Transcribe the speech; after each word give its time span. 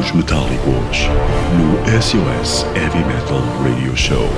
Caminhos 0.00 0.12
Metálicos, 0.12 1.08
no 1.58 1.76
SOS 2.00 2.64
Heavy 2.74 3.04
Metal 3.04 3.42
Radio 3.62 3.94
Show, 3.94 4.28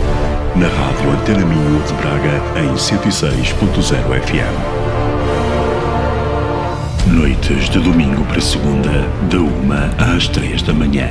na 0.56 0.66
rádio 0.66 1.10
Antena 1.12 1.46
Minho 1.46 1.80
de 1.84 1.92
Braga 1.94 2.42
em 2.58 2.74
106.0 2.74 3.94
FM. 4.22 4.56
Noites 7.12 7.68
de 7.70 7.78
domingo 7.78 8.24
para 8.24 8.40
segunda, 8.40 8.90
da 9.30 9.38
uma 9.38 9.90
às 10.14 10.26
três 10.26 10.62
da 10.62 10.72
manhã. 10.72 11.08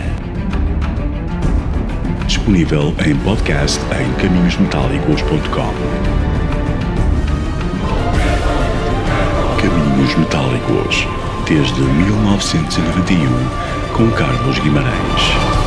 Disponível 2.28 2.94
em 3.06 3.16
podcast 3.18 3.80
em 4.02 4.12
caminhosmetálicos.com. 4.22 5.74
Caminhos 9.62 10.16
Metálicos, 10.16 11.08
desde 11.48 11.82
1991, 11.82 13.71
com 13.94 14.10
Carlos 14.12 14.60
Guimarães. 14.60 15.61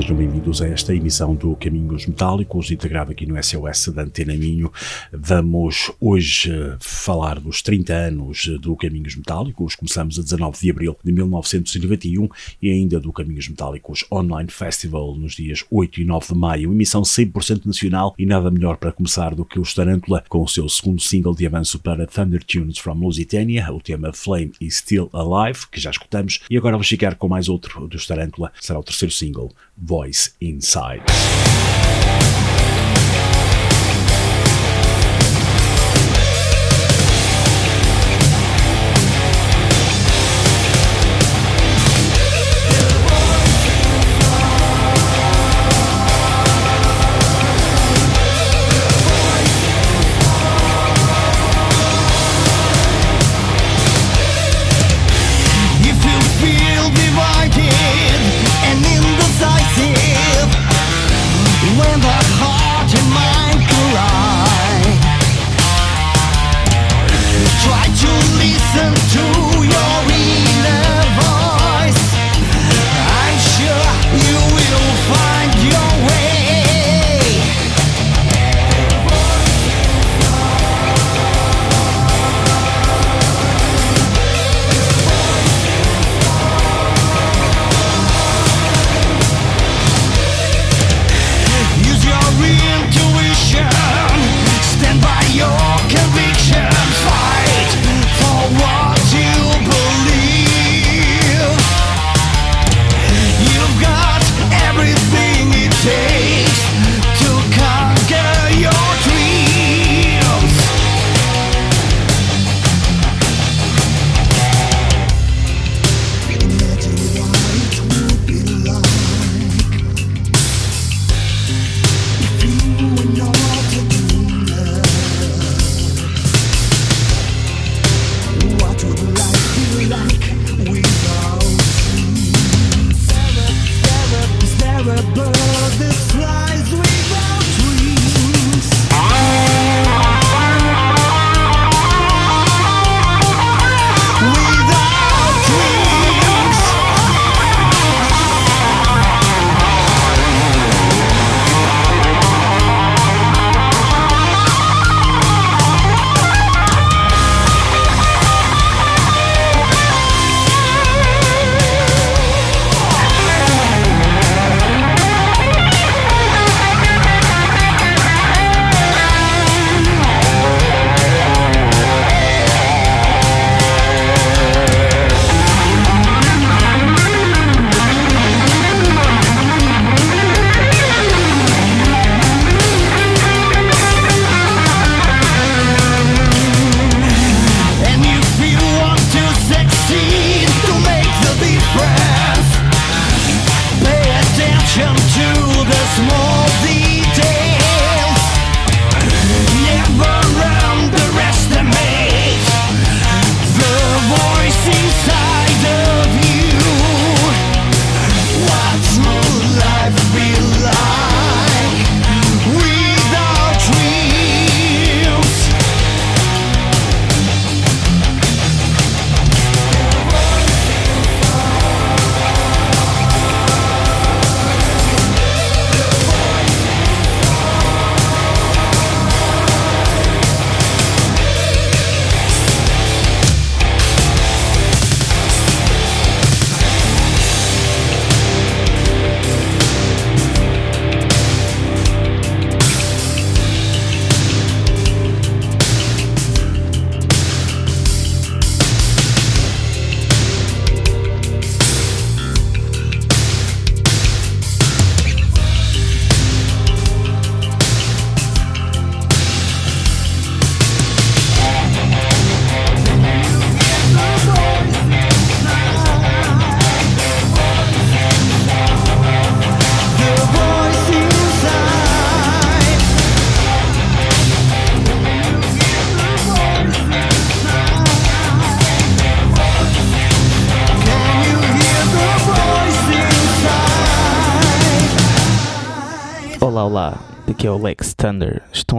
Sejam 0.00 0.16
bem-vindos 0.16 0.62
a 0.62 0.68
esta 0.68 0.94
emissão 0.94 1.34
do 1.34 1.54
Caminhos 1.56 2.06
Metálicos, 2.06 2.70
integrado 2.70 3.12
aqui 3.12 3.26
no 3.26 3.36
SOS 3.42 3.88
da 3.88 4.02
Antena 4.02 4.32
Minho. 4.34 4.72
Vamos 5.12 5.92
hoje 6.00 6.50
eh, 6.50 6.76
falar 6.80 7.38
dos 7.38 7.60
30 7.60 7.92
anos 7.92 8.46
do 8.62 8.74
Caminhos 8.76 9.14
Metálicos. 9.14 9.74
Começamos 9.74 10.18
a 10.18 10.22
19 10.22 10.58
de 10.58 10.70
abril 10.70 10.96
de 11.04 11.12
1991 11.12 12.28
e 12.62 12.70
ainda 12.70 12.98
do 12.98 13.12
Caminhos 13.12 13.46
Metálicos 13.46 14.06
Online 14.10 14.50
Festival 14.50 15.14
nos 15.16 15.34
dias 15.34 15.66
8 15.70 16.00
e 16.00 16.04
9 16.06 16.28
de 16.28 16.34
maio. 16.34 16.72
Emissão 16.72 17.02
100% 17.02 17.66
nacional 17.66 18.14
e 18.18 18.24
nada 18.24 18.50
melhor 18.50 18.78
para 18.78 18.92
começar 18.92 19.34
do 19.34 19.44
que 19.44 19.60
os 19.60 19.74
Tarantula 19.74 20.24
com 20.30 20.42
o 20.42 20.48
seu 20.48 20.66
segundo 20.66 21.02
single 21.02 21.34
de 21.34 21.46
avanço 21.46 21.78
para 21.78 22.06
Thunder 22.06 22.42
Tunes 22.42 22.78
from 22.78 22.94
Lusitania, 22.94 23.70
o 23.70 23.80
tema 23.80 24.14
Flame 24.14 24.52
is 24.62 24.78
Still 24.78 25.10
Alive, 25.12 25.66
que 25.70 25.78
já 25.78 25.90
escutamos. 25.90 26.40
E 26.48 26.56
agora 26.56 26.76
vamos 26.76 26.88
ficar 26.88 27.16
com 27.16 27.28
mais 27.28 27.50
outro 27.50 27.86
dos 27.86 28.06
Tarantula, 28.06 28.50
será 28.58 28.78
o 28.78 28.82
terceiro 28.82 29.12
single, 29.12 29.52
Voice 29.82 30.34
Inside. 30.40 31.02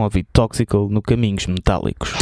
Ouvir 0.02 0.26
Toxical 0.32 0.88
no 0.88 1.00
Caminhos 1.02 1.46
Metálicos. 1.46 2.12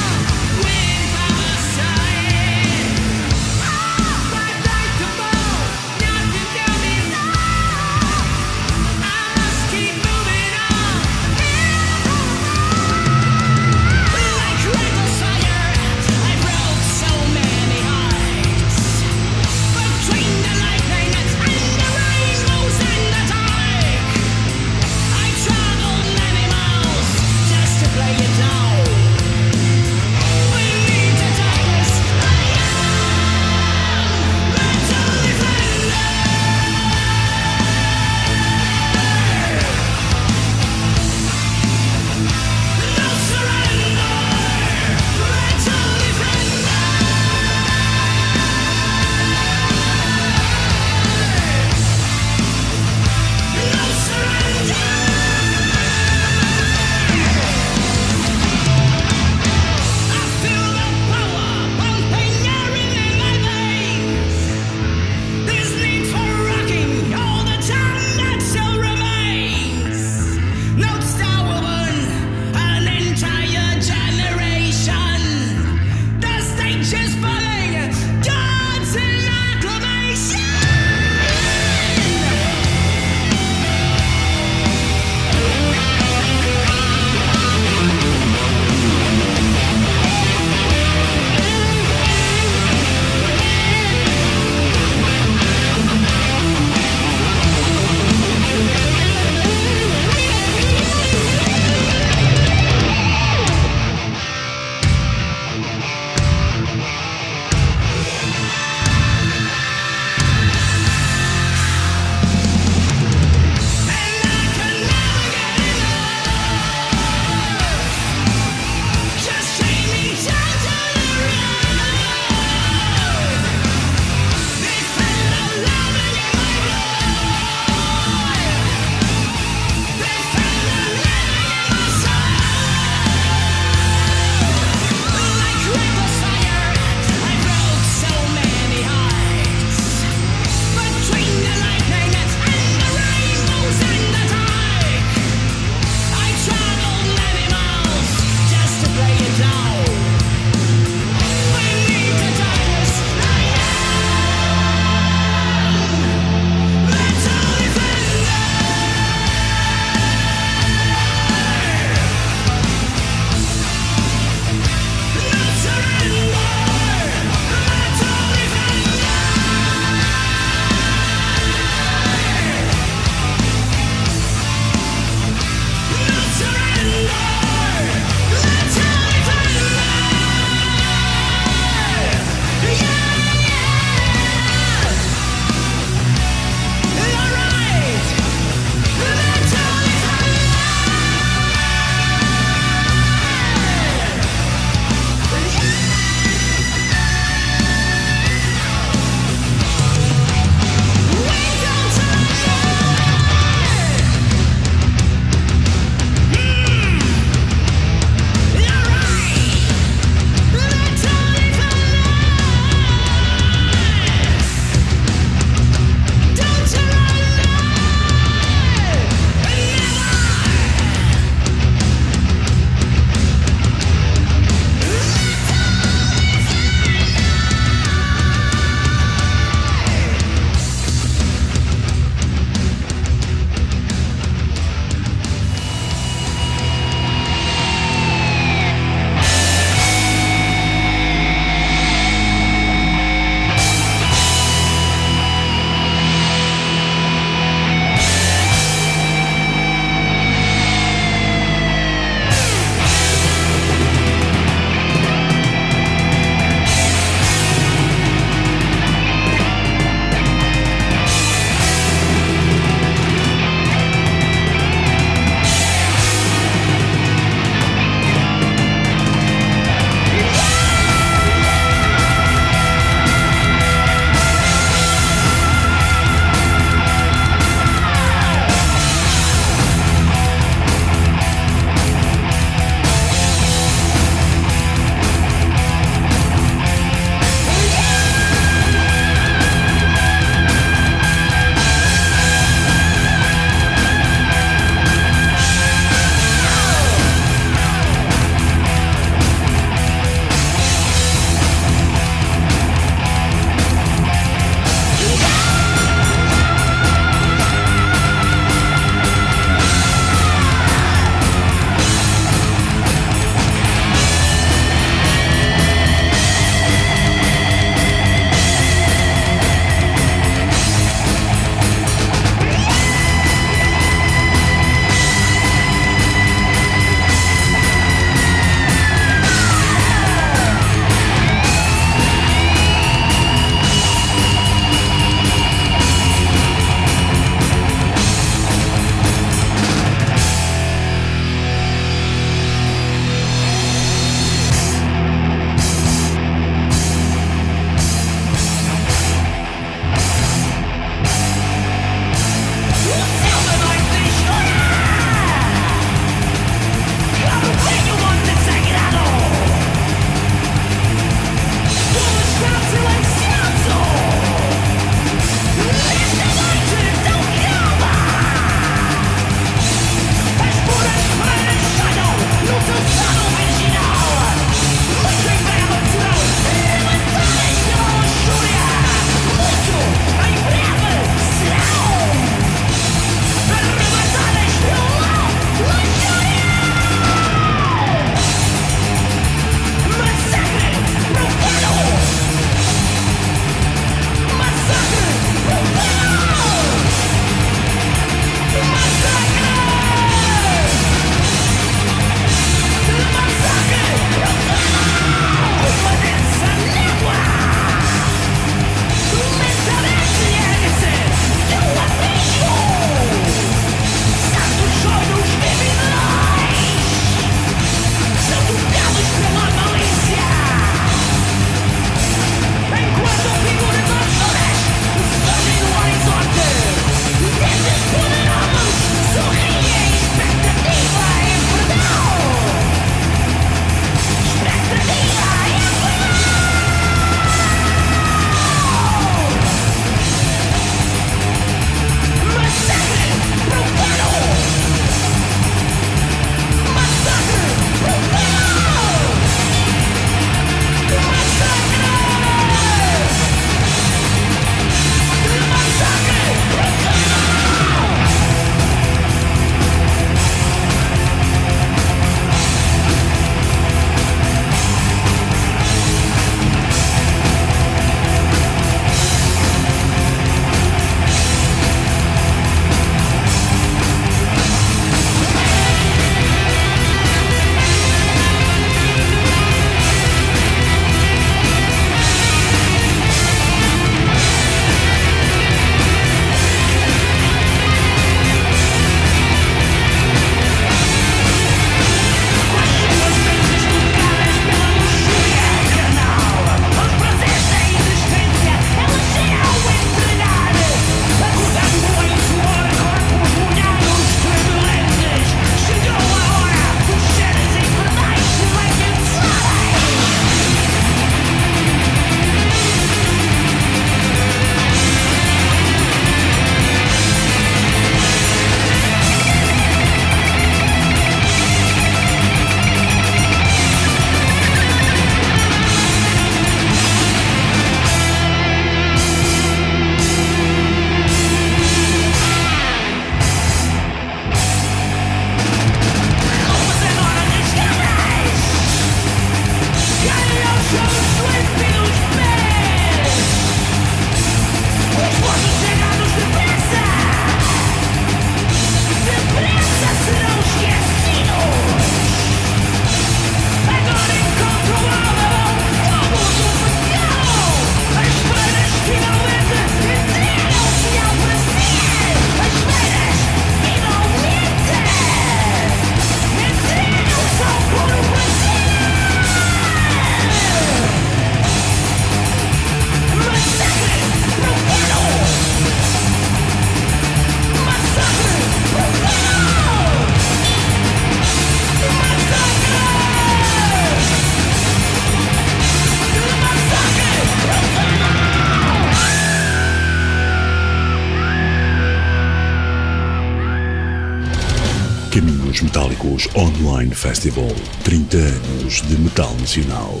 Online 596.72 596.94
Festival 596.94 597.54
30 597.84 598.16
anos 598.16 598.80
de 598.88 598.96
metal 598.96 599.34
nacional. 599.38 600.00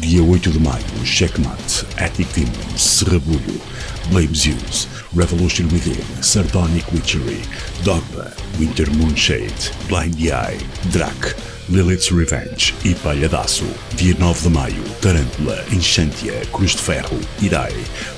Dia 0.00 0.20
8 0.24 0.50
de 0.50 0.58
maio, 0.58 1.04
Checkmate, 1.04 1.86
Attic 1.98 2.26
Demons, 2.34 2.82
Serrabulho, 2.82 3.60
Blame 4.08 4.34
Zeus, 4.34 4.88
Revolution 5.16 5.68
Within, 5.72 6.04
Sardonic 6.20 6.84
Witchery, 6.92 7.40
Dogma, 7.84 8.32
Winter 8.58 8.90
Moonshade, 8.96 9.70
Blind 9.86 10.18
Eye, 10.18 10.58
Drac, 10.90 11.36
Lilith's 11.68 12.10
Revenge 12.10 12.74
e 12.84 12.92
Palhadaço. 12.96 13.64
Dia 13.94 14.16
9 14.18 14.42
de 14.42 14.48
maio, 14.48 14.82
Tarântula, 15.00 15.64
Enchantia, 15.72 16.44
Cruz 16.46 16.72
de 16.72 16.82
Ferro, 16.82 17.20
Irai, 17.40 17.72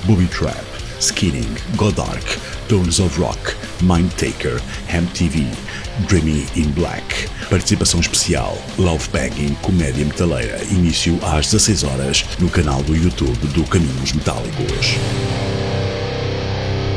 Booby 0.05 0.25
Trap, 0.25 0.65
Skinning, 0.99 1.55
Godark, 1.75 2.25
Tones 2.67 2.99
of 2.99 3.19
Rock, 3.19 3.55
Mindtaker, 3.81 4.61
Ham 4.89 5.05
TV, 5.13 5.45
Dreamy 6.07 6.45
in 6.55 6.71
Black. 6.71 7.03
Participação 7.49 7.99
especial 7.99 8.57
Love 8.77 9.07
Bagging 9.11 9.53
Comédia 9.61 10.05
Metaleira. 10.05 10.63
Início 10.71 11.17
às 11.23 11.47
16 11.47 11.83
horas 11.83 12.25
no 12.39 12.49
canal 12.49 12.81
do 12.83 12.95
YouTube 12.95 13.47
do 13.47 13.63
Caminhos 13.65 14.13
Metálicos. 14.13 15.44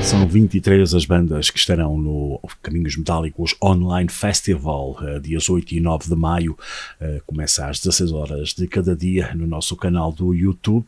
São 0.08 0.26
23 0.26 0.94
as 0.94 1.04
bandas 1.04 1.50
que 1.50 1.58
estarão 1.58 1.98
no 1.98 2.40
Caminhos 2.62 2.96
Metálicos 2.96 3.54
Online 3.62 4.08
Festival, 4.08 4.96
uh, 5.02 5.20
dias 5.20 5.50
8 5.50 5.72
e 5.72 5.80
9 5.80 6.08
de 6.08 6.14
maio. 6.14 6.56
Uh, 6.98 7.20
começa 7.26 7.66
às 7.66 7.78
16 7.78 8.12
horas 8.12 8.54
de 8.54 8.66
cada 8.66 8.96
dia 8.96 9.34
no 9.34 9.46
nosso 9.46 9.76
canal 9.76 10.10
do 10.10 10.32
YouTube. 10.32 10.86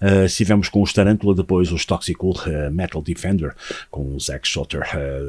Uh, 0.00 0.24
estivemos 0.24 0.68
com 0.68 0.82
os 0.82 0.92
Tarantula, 0.92 1.34
depois 1.34 1.72
os 1.72 1.84
Toxical 1.84 2.32
Metal 2.70 3.02
Defender, 3.02 3.56
com 3.90 4.14
o 4.14 4.20
Zack 4.20 4.46
Schotter, 4.46 4.82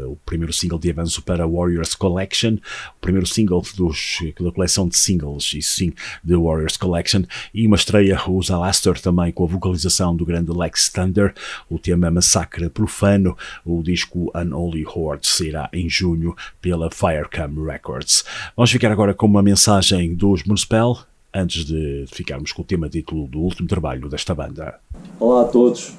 o 0.08 0.16
primeiro 0.24 0.54
single 0.54 0.78
de 0.78 0.92
avanço 0.92 1.24
para 1.24 1.48
Warriors 1.48 1.96
Collection, 1.96 2.58
o 2.96 3.02
primeiro 3.02 3.26
single 3.26 3.64
dos, 3.76 4.20
da 4.40 4.52
coleção 4.52 4.88
de 4.88 4.96
singles, 4.96 5.52
isso 5.56 5.78
sim, 5.78 5.94
de 6.24 6.36
Warriors 6.36 6.78
Collection, 6.78 7.24
e 7.52 7.66
uma 7.66 7.76
estreia, 7.76 8.22
os 8.30 8.52
Alastair 8.52 9.02
também 9.02 9.32
com 9.32 9.46
a 9.46 9.48
vocalização 9.48 10.16
do 10.16 10.26
grande 10.26 10.52
Lex 10.52 10.90
Thunder, 10.90 11.34
o 11.68 11.80
tema 11.80 12.12
Massacre 12.12 12.70
Profano 12.70 13.31
o 13.66 13.82
disco 13.84 14.32
Unholy 14.36 14.86
Horde 14.86 15.28
sairá 15.28 15.70
em 15.74 15.90
junho 15.90 16.36
pela 16.62 16.90
Firecam 16.90 17.64
Records. 17.66 18.24
Vamos 18.56 18.72
ficar 18.72 18.92
agora 18.92 19.14
com 19.14 19.26
uma 19.26 19.42
mensagem 19.42 20.14
dos 20.16 20.44
Municipal, 20.44 21.00
antes 21.34 21.66
de 21.66 22.06
ficarmos 22.12 22.52
com 22.52 22.62
o 22.62 22.66
tema 22.66 22.90
título 22.90 23.28
do 23.28 23.40
último 23.40 23.68
trabalho 23.68 24.10
desta 24.10 24.36
banda. 24.36 24.76
Olá 25.20 25.44
a 25.44 25.46
todos, 25.46 25.94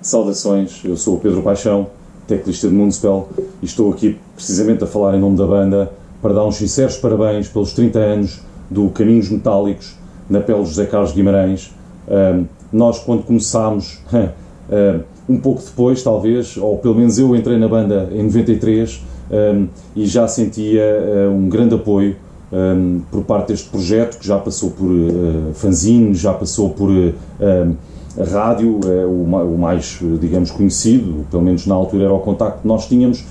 saudações, 0.00 0.84
eu 0.84 0.96
sou 0.96 1.16
o 1.16 1.20
Pedro 1.20 1.42
Paixão, 1.42 1.90
teclista 2.26 2.68
de 2.68 2.74
Municipal, 2.74 3.28
e 3.62 3.66
estou 3.66 3.92
aqui 3.92 4.18
precisamente 4.34 4.84
a 4.84 4.86
falar 4.86 5.16
em 5.16 5.20
nome 5.20 5.36
da 5.36 5.46
banda 5.46 5.92
para 6.20 6.34
dar 6.34 6.44
uns 6.44 6.56
sinceros 6.56 6.96
parabéns 6.96 7.48
pelos 7.48 7.72
30 7.72 7.98
anos 7.98 8.40
do 8.70 8.88
Caminhos 8.90 9.28
Metálicos 9.28 9.94
na 10.28 10.40
pele 10.40 10.64
José 10.64 10.86
Carlos 10.86 11.12
Guimarães. 11.12 11.72
Um, 12.06 12.46
nós, 12.72 12.98
quando 12.98 13.22
começámos, 13.22 14.00
um, 14.12 15.02
um 15.28 15.38
pouco 15.38 15.62
depois, 15.62 16.02
talvez, 16.02 16.56
ou 16.56 16.78
pelo 16.78 16.94
menos 16.94 17.18
eu 17.18 17.36
entrei 17.36 17.58
na 17.58 17.68
banda 17.68 18.08
em 18.12 18.22
93 18.22 19.02
um, 19.30 19.68
e 19.94 20.06
já 20.06 20.26
sentia 20.26 20.82
uh, 20.82 21.30
um 21.30 21.48
grande 21.48 21.74
apoio 21.74 22.16
um, 22.52 23.02
por 23.10 23.22
parte 23.24 23.48
deste 23.48 23.68
projeto, 23.68 24.18
que 24.18 24.26
já 24.26 24.38
passou 24.38 24.70
por 24.70 24.86
uh, 24.86 25.52
fanzine, 25.54 26.14
já 26.14 26.32
passou 26.32 26.70
por 26.70 26.90
uh, 26.90 27.14
rádio, 28.32 28.80
é 28.86 29.04
o, 29.04 29.22
o, 29.22 29.58
mais, 29.58 30.00
digamos, 30.20 30.50
conhecido, 30.50 31.26
pelo 31.30 31.42
menos 31.42 31.66
na 31.66 31.74
altura 31.74 32.04
era 32.04 32.12
o 32.12 32.20
contacto 32.20 32.62
que 32.62 32.68
nós 32.68 32.86
tínhamos, 32.86 33.24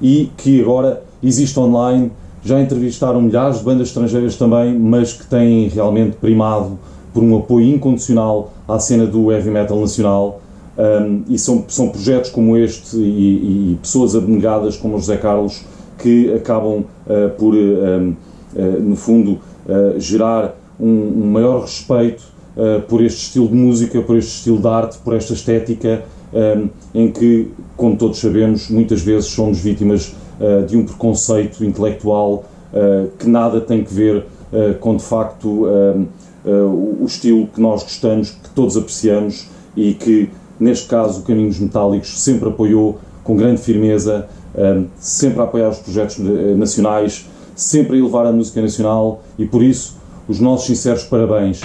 e 0.00 0.30
que 0.36 0.60
agora 0.62 1.02
existe 1.22 1.58
online. 1.60 2.10
Já 2.44 2.60
entrevistaram 2.60 3.22
milhares 3.22 3.58
de 3.58 3.64
bandas 3.64 3.88
estrangeiras 3.88 4.34
também, 4.34 4.76
mas 4.76 5.12
que 5.12 5.24
têm 5.26 5.68
realmente 5.68 6.16
primado 6.16 6.76
por 7.14 7.22
um 7.22 7.36
apoio 7.36 7.66
incondicional 7.66 8.52
à 8.66 8.80
cena 8.80 9.06
do 9.06 9.30
heavy 9.30 9.50
metal 9.50 9.78
nacional 9.78 10.41
um, 10.78 11.24
e 11.28 11.38
são, 11.38 11.64
são 11.68 11.88
projetos 11.88 12.30
como 12.30 12.56
este 12.56 12.96
e, 12.96 13.72
e, 13.72 13.78
pessoas 13.82 14.14
abnegadas 14.14 14.76
como 14.76 14.96
o 14.96 14.98
José 14.98 15.16
Carlos 15.16 15.62
que 15.98 16.32
acabam 16.34 16.80
uh, 17.06 17.30
por, 17.38 17.54
uh, 17.54 18.16
no 18.80 18.96
fundo, 18.96 19.38
uh, 19.66 19.98
gerar 19.98 20.54
um, 20.78 20.86
um, 20.86 21.30
maior 21.30 21.62
respeito 21.62 22.32
por 22.86 23.02
este 23.02 23.22
estilo 23.22 23.48
de 23.48 23.54
música, 23.54 24.02
por 24.02 24.14
este 24.14 24.36
estilo 24.36 24.58
de 24.58 24.68
arte, 24.68 24.98
por 24.98 25.14
esta 25.14 25.32
estética, 25.32 26.04
um, 26.34 26.68
em 26.94 27.10
que, 27.10 27.50
como 27.78 27.96
todos 27.96 28.18
sabemos, 28.18 28.68
muitas 28.68 29.00
vezes 29.00 29.30
somos 29.30 29.58
vítimas 29.58 30.14
de 30.68 30.76
um 30.76 30.84
preconceito 30.84 31.64
intelectual 31.64 32.44
que 33.18 33.26
nada 33.26 33.58
tem 33.58 33.82
que 33.82 33.94
ver 33.94 34.26
com, 34.80 34.94
de 34.98 35.02
facto, 35.02 35.64
o 36.44 37.04
estilo 37.06 37.46
que 37.46 37.58
nós 37.58 37.84
gostamos, 37.84 38.32
que 38.32 38.50
todos 38.50 38.76
apreciamos 38.76 39.48
e 39.74 39.94
que 39.94 40.28
neste 40.62 40.88
caso, 40.88 41.22
Caminhos 41.22 41.58
Metálicos 41.58 42.22
sempre 42.22 42.48
apoiou 42.48 42.98
com 43.24 43.36
grande 43.36 43.60
firmeza, 43.60 44.28
hum, 44.56 44.86
sempre 44.98 45.40
a 45.40 45.44
apoiar 45.44 45.68
os 45.68 45.78
projetos 45.78 46.18
eh, 46.18 46.54
nacionais, 46.54 47.28
sempre 47.54 47.96
a 47.96 47.98
elevar 47.98 48.26
a 48.26 48.32
música 48.32 48.60
nacional 48.60 49.22
e 49.38 49.44
por 49.44 49.62
isso 49.62 49.96
os 50.28 50.40
nossos 50.40 50.66
sinceros 50.66 51.04
parabéns. 51.04 51.60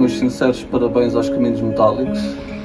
Meus 0.00 0.18
sinceros 0.18 0.64
parabéns 0.64 1.14
aos 1.14 1.28
Caminhos 1.28 1.60
Metálicos. 1.60 2.18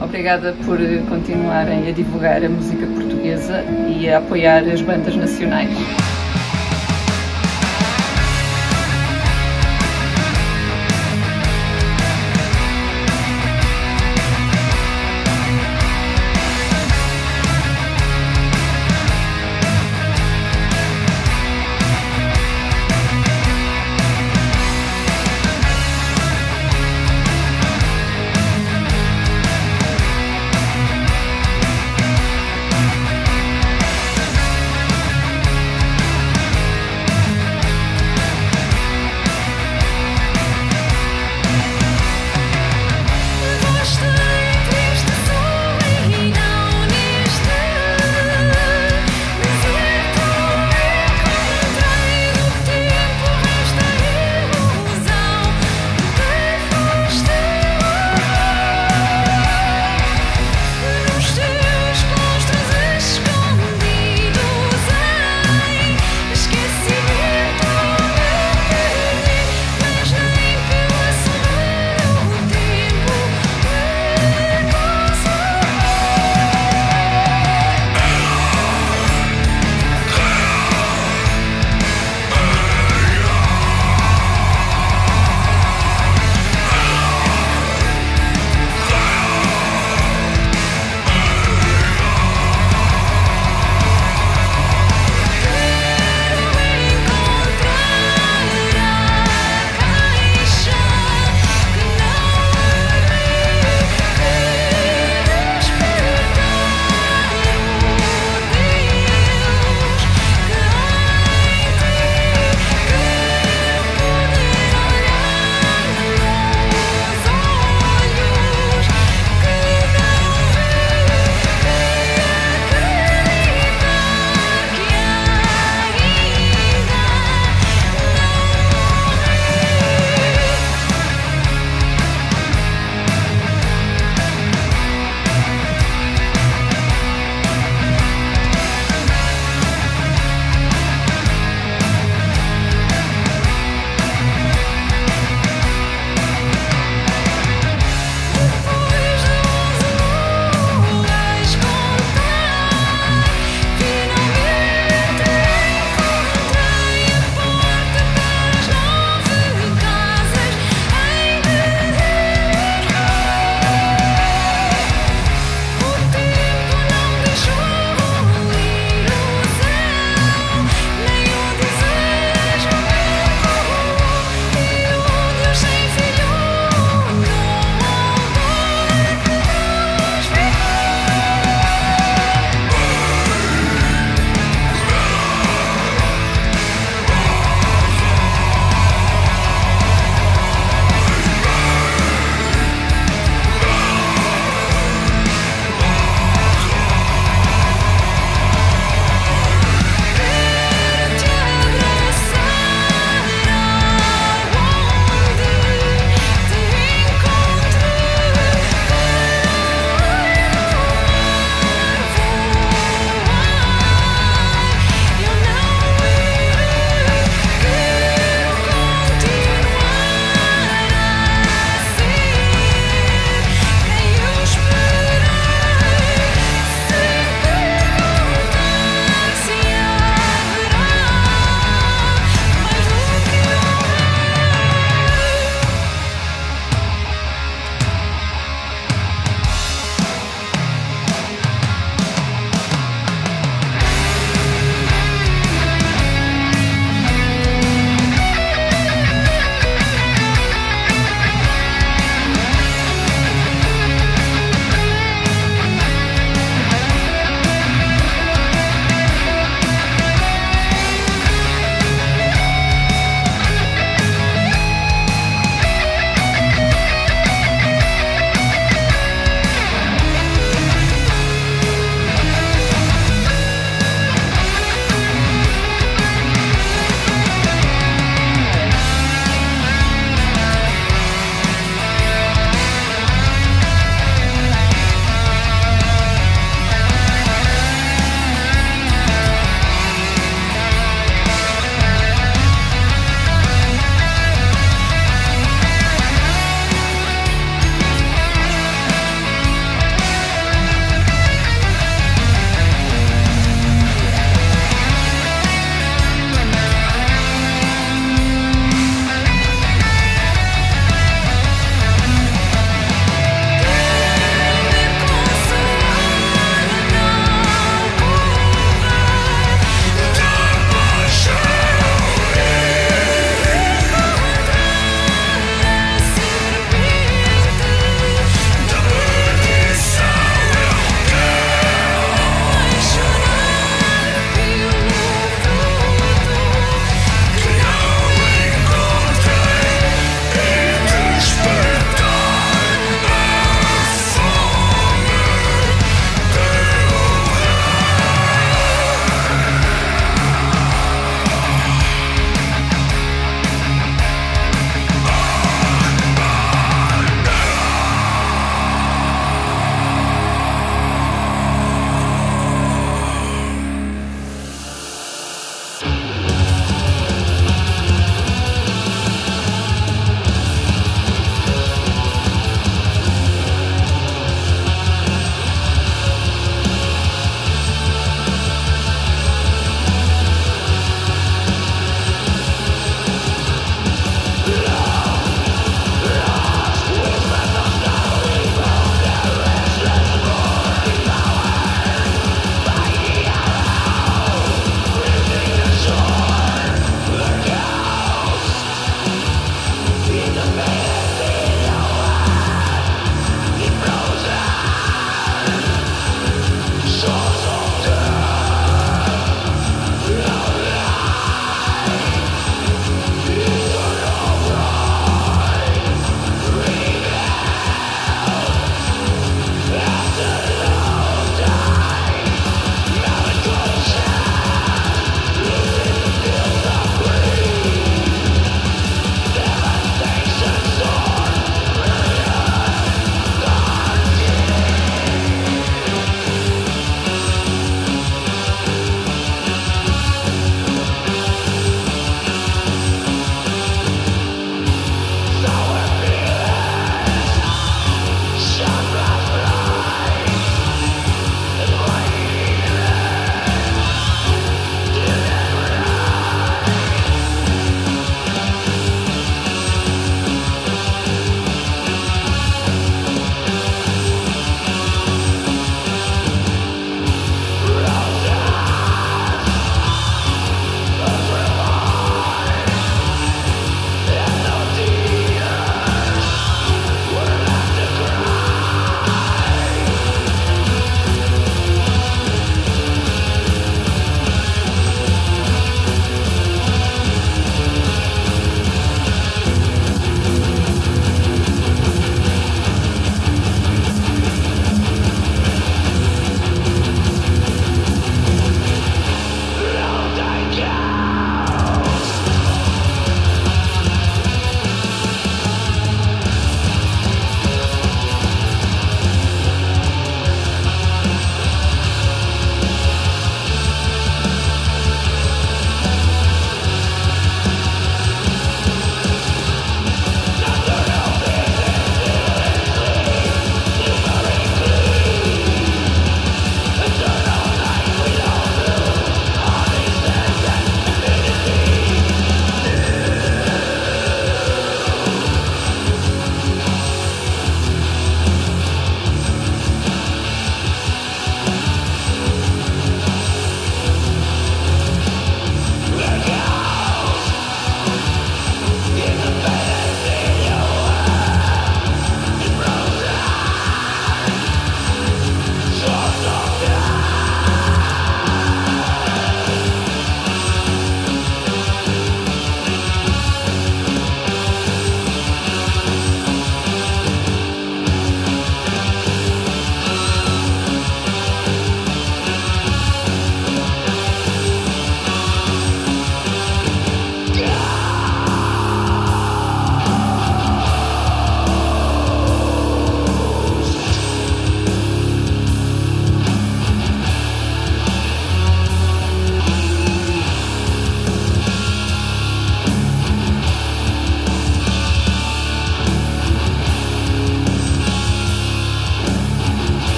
Obrigada 0.00 0.54
por 0.64 0.78
continuarem 1.08 1.88
a 1.88 1.90
divulgar 1.90 2.44
a 2.44 2.48
música 2.48 2.86
portuguesa 2.86 3.64
e 3.88 4.08
a 4.08 4.18
apoiar 4.18 4.62
as 4.70 4.80
bandas 4.80 5.16
nacionais. 5.16 5.70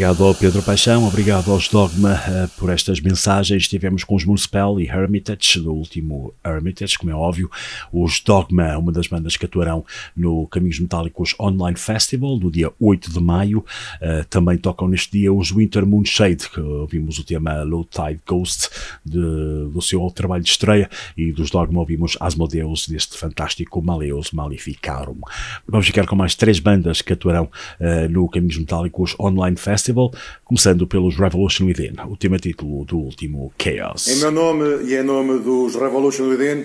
Obrigado 0.00 0.24
ao 0.24 0.34
Pedro 0.34 0.62
Paixão, 0.62 1.06
obrigado 1.06 1.52
aos 1.52 1.68
Dogma 1.68 2.14
uh, 2.14 2.48
por 2.58 2.70
estas 2.70 3.02
mensagens. 3.02 3.64
Estivemos 3.64 4.02
com 4.02 4.14
os 4.14 4.24
Municipal 4.24 4.80
e 4.80 4.88
Hermitage, 4.88 5.60
do 5.60 5.74
último 5.74 6.32
Hermitage, 6.42 6.96
como 6.96 7.10
é 7.10 7.14
óbvio. 7.14 7.50
Os 7.92 8.18
Dogma, 8.18 8.78
uma 8.78 8.92
das 8.92 9.08
bandas 9.08 9.36
que 9.36 9.44
atuarão 9.44 9.84
no 10.16 10.46
Caminhos 10.46 10.80
Metálicos 10.80 11.34
Online 11.38 11.76
Festival, 11.76 12.38
no 12.38 12.50
dia 12.50 12.72
8 12.80 13.12
de 13.12 13.20
maio. 13.20 13.58
Uh, 14.00 14.24
também 14.30 14.56
tocam 14.56 14.88
neste 14.88 15.18
dia 15.18 15.30
os 15.30 15.50
Winter 15.50 15.84
Moonshade, 15.84 16.48
que 16.48 16.60
ouvimos 16.60 17.18
o 17.18 17.22
tema 17.22 17.62
Low 17.62 17.84
Tide 17.84 18.22
Ghost 18.26 18.70
de, 19.04 19.20
do 19.20 19.82
seu 19.82 20.10
trabalho 20.12 20.42
de 20.42 20.48
estreia, 20.48 20.88
e 21.14 21.30
dos 21.30 21.50
Dogma 21.50 21.78
ouvimos 21.78 22.16
Asmodeus, 22.20 22.88
deste 22.88 23.18
fantástico 23.18 23.82
Maleus 23.82 24.30
Maleficarum. 24.30 25.20
Vamos 25.68 25.86
ficar 25.86 26.06
com 26.06 26.16
mais 26.16 26.34
três 26.34 26.58
bandas 26.58 27.02
que 27.02 27.12
atuarão 27.12 27.50
uh, 27.78 28.08
no 28.08 28.26
Caminhos 28.30 28.56
Metálicos 28.56 29.14
Online 29.20 29.58
Festival 29.58 29.89
Começando 30.44 30.86
pelos 30.86 31.16
Revolution 31.16 31.66
Within, 31.66 31.94
o 32.08 32.16
tema 32.16 32.38
título 32.38 32.84
do 32.84 32.98
último 32.98 33.52
Chaos. 33.60 34.08
Em 34.08 34.16
meu 34.16 34.30
nome 34.30 34.84
e 34.84 34.94
em 34.94 35.02
nome 35.02 35.38
dos 35.38 35.74
Revolution 35.74 36.28
Within, 36.28 36.64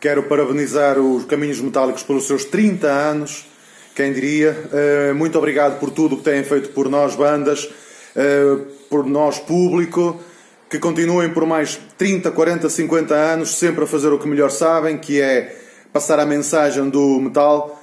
quero 0.00 0.22
parabenizar 0.24 0.98
os 0.98 1.24
Caminhos 1.24 1.60
Metálicos 1.60 2.02
pelos 2.02 2.26
seus 2.26 2.44
30 2.44 2.86
anos. 2.86 3.46
Quem 3.94 4.12
diria? 4.12 4.56
Uh, 4.72 5.14
muito 5.14 5.36
obrigado 5.36 5.78
por 5.78 5.90
tudo 5.90 6.16
que 6.16 6.22
têm 6.22 6.44
feito 6.44 6.70
por 6.70 6.88
nós, 6.88 7.16
bandas, 7.16 7.64
uh, 7.64 8.64
por 8.88 9.06
nós, 9.06 9.38
público. 9.38 10.20
Que 10.68 10.78
continuem 10.78 11.30
por 11.30 11.44
mais 11.44 11.80
30, 11.98 12.30
40, 12.30 12.70
50 12.70 13.14
anos, 13.14 13.58
sempre 13.58 13.82
a 13.82 13.86
fazer 13.88 14.12
o 14.12 14.18
que 14.20 14.28
melhor 14.28 14.50
sabem, 14.50 14.98
que 14.98 15.20
é 15.20 15.56
passar 15.92 16.20
a 16.20 16.24
mensagem 16.24 16.88
do 16.88 17.20
metal 17.20 17.79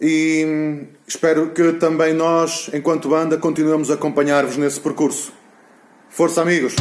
e 0.00 0.86
espero 1.06 1.50
que 1.50 1.72
também 1.74 2.12
nós, 2.12 2.70
enquanto 2.72 3.08
banda, 3.08 3.38
continuemos 3.38 3.90
a 3.90 3.94
acompanhar-vos 3.94 4.56
nesse 4.56 4.80
percurso. 4.80 5.32
Força, 6.10 6.42
amigos! 6.42 6.74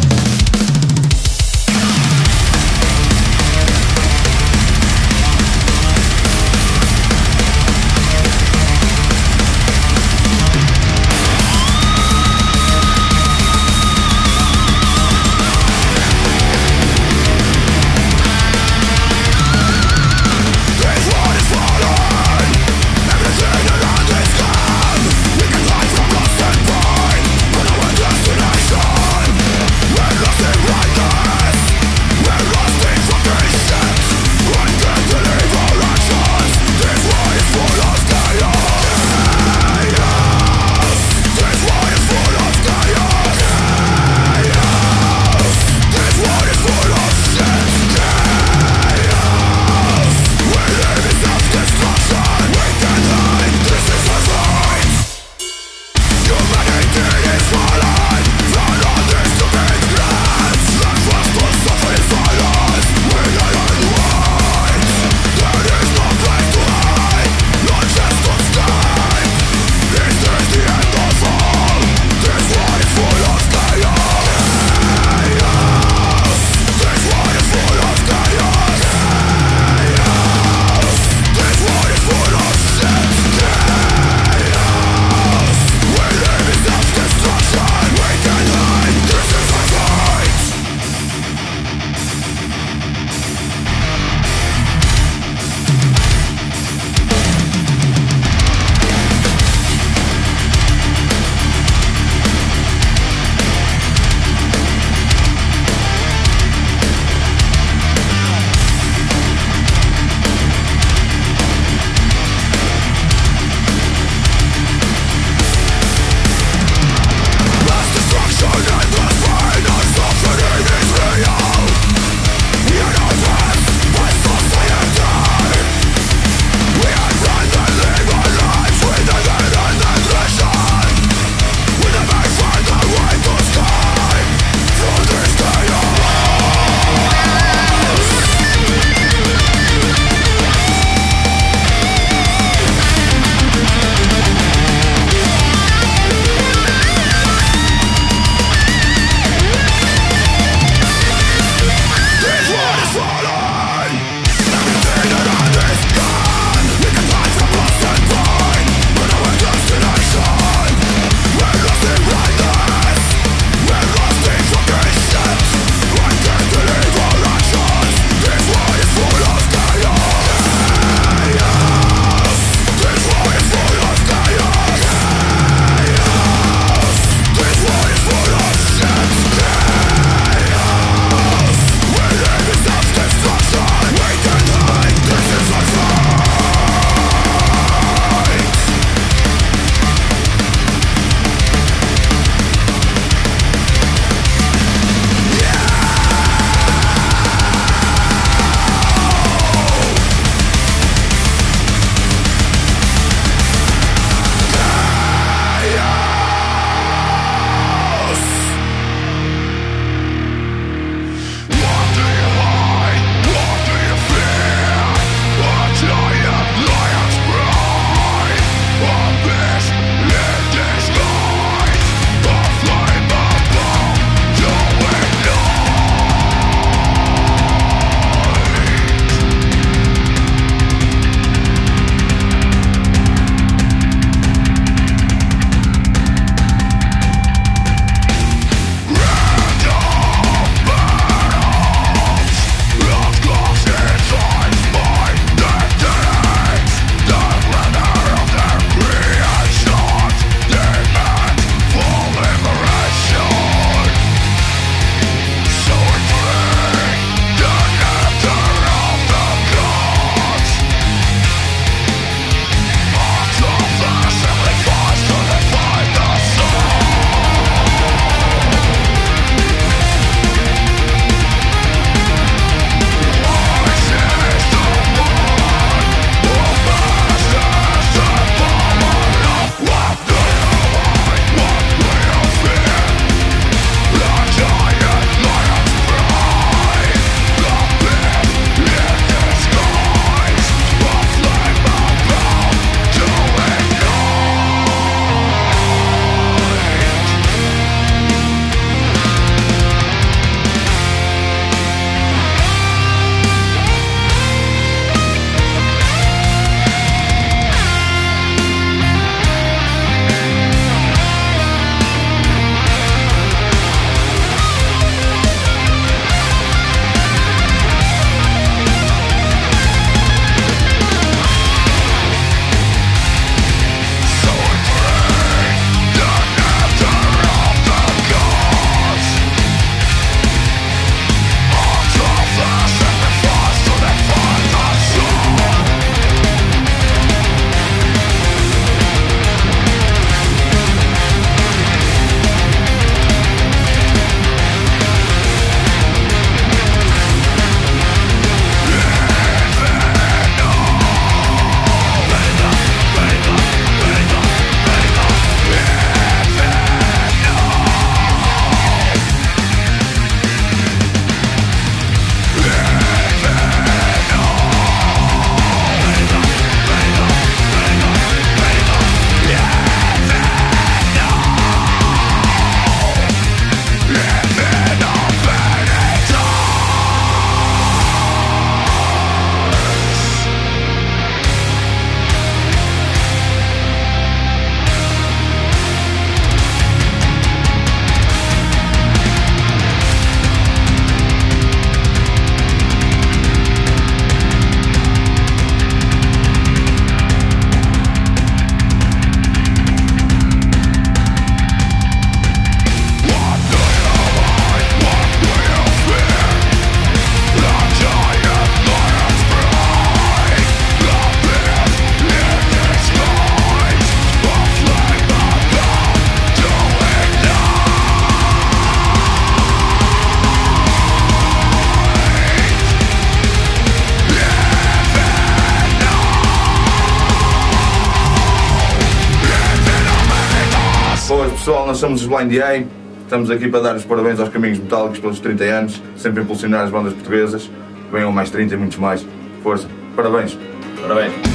Nós 431.76 431.82
somos 431.82 432.02
os 432.04 432.08
Blind 432.08 432.32
Eye. 432.32 432.66
Estamos 433.04 433.30
aqui 433.30 433.50
para 433.50 433.60
dar 433.60 433.76
os 433.76 433.84
parabéns 433.84 434.18
aos 434.18 434.30
Caminhos 434.30 434.60
Metálicos 434.60 435.00
pelos 435.00 435.20
30 435.20 435.44
anos, 435.44 435.82
sempre 435.98 436.22
a 436.22 436.24
impulsionar 436.24 436.64
as 436.64 436.72
bandas 436.72 436.94
portuguesas. 436.94 437.52
Venham 437.92 438.14
mais 438.14 438.30
30 438.30 438.54
e 438.54 438.58
muitos 438.58 438.78
mais. 438.78 439.06
Força, 439.44 439.68
parabéns. 439.94 440.38
Parabéns. 440.82 441.35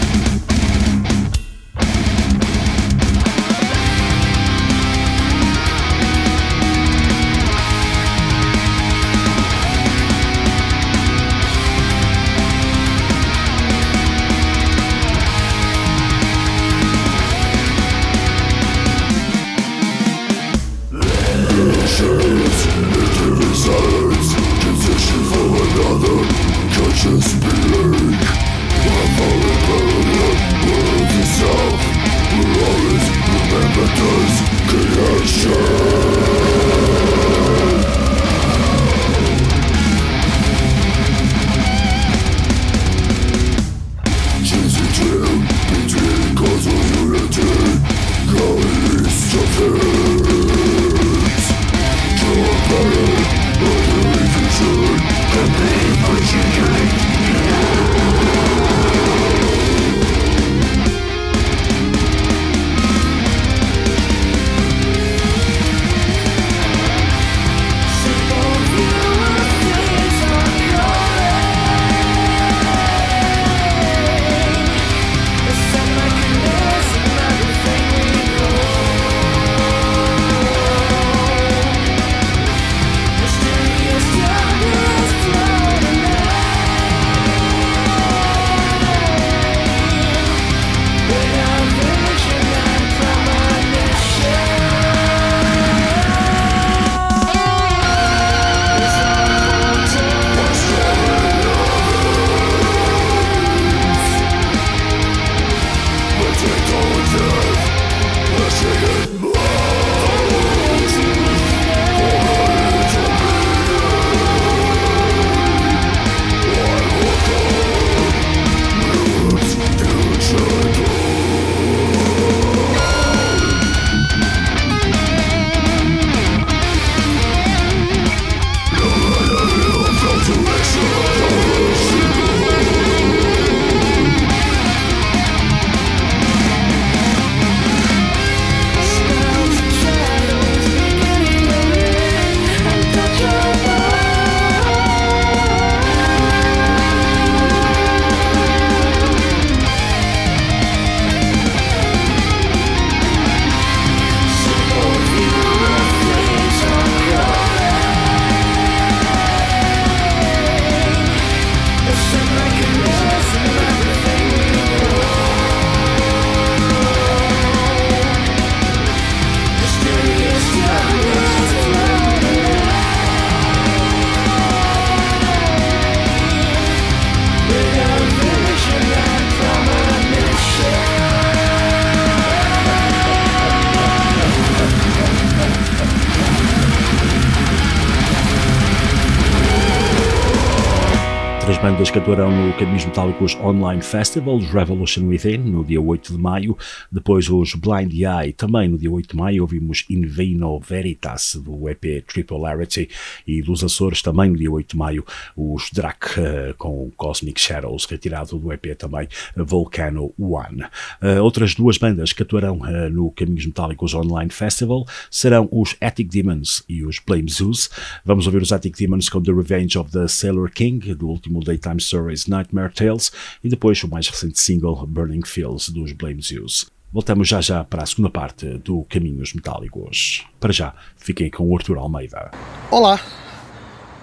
Bandas 191.81 191.91
que 191.91 191.99
atuarão 191.99 192.31
no 192.31 192.53
Caminhos 192.59 192.85
Metálicos 192.85 193.35
Online 193.37 193.81
Festival, 193.81 194.39
Revolution 194.39 195.07
Within, 195.07 195.39
no 195.39 195.65
dia 195.65 195.81
8 195.81 196.13
de 196.13 196.19
maio, 196.19 196.59
depois 196.93 197.31
os 197.31 197.55
Blind 197.55 197.95
Eye, 197.95 198.35
também 198.35 198.69
no 198.69 198.77
dia 198.77 198.91
8 198.91 199.11
de 199.13 199.17
maio, 199.17 199.43
ouvimos 199.43 199.87
In 199.89 200.03
Vino 200.03 200.61
Veritas, 200.61 201.41
do 201.43 201.71
EP 201.71 202.05
Tripolarity, 202.07 202.89
e 203.27 203.41
dos 203.41 203.65
Açores, 203.65 204.03
também 204.03 204.31
no 204.31 204.37
dia 204.37 204.51
8 204.51 204.73
de 204.73 204.77
maio, 204.77 205.07
os 205.35 205.71
Drac, 205.73 206.21
uh, 206.21 206.55
com 206.59 206.91
Cosmic 206.99 207.41
Shadows, 207.41 207.87
retirado 207.87 208.37
do 208.37 208.53
EP 208.53 208.77
também, 208.77 209.09
Volcano 209.35 210.13
One. 210.19 210.65
Uh, 211.01 211.23
outras 211.23 211.55
duas 211.55 211.79
bandas 211.79 212.13
que 212.13 212.23
atuarão 212.23 212.59
uh, 212.59 212.91
no 212.91 213.11
Caminhos 213.13 213.47
Metálicos 213.47 213.95
Online 213.95 214.31
Festival 214.31 214.85
serão 215.11 215.49
os 215.51 215.77
Attic 215.81 216.11
Demons 216.11 216.63
e 216.69 216.85
os 216.85 216.99
Blame 216.99 217.31
Zeus. 217.31 217.71
Vamos 218.05 218.27
ouvir 218.27 218.43
os 218.43 218.53
Attic 218.53 218.77
Demons 218.77 219.09
com 219.09 219.23
The 219.23 219.33
Revenge 219.33 219.79
of 219.79 219.91
the 219.91 220.07
Sailor 220.09 220.51
King, 220.51 220.95
do 220.95 221.09
último 221.09 221.43
Daytime 221.43 221.71
Stories 221.81 222.27
Nightmare 222.27 222.73
Tales, 222.73 223.11
e 223.43 223.49
depois 223.49 223.83
o 223.83 223.89
mais 223.89 224.09
recente 224.09 224.41
single 224.41 224.87
Burning 224.87 225.25
Fields 225.25 225.69
dos 225.71 225.93
Blame 225.93 226.23
Zeus. 226.23 226.67
Voltamos 226.93 227.29
já 227.29 227.41
já 227.41 227.63
para 227.63 227.85
a 227.85 227.87
segunda 227.87 228.11
parte 228.11 228.47
do 228.59 228.85
Caminhos 228.85 229.33
Metálicos. 229.33 230.27
Para 230.41 230.53
já, 230.53 230.75
fiquem 230.97 231.31
com 231.31 231.49
o 231.49 231.57
Arthur 231.57 231.79
Almeida. 231.79 232.33
Olá! 232.71 233.01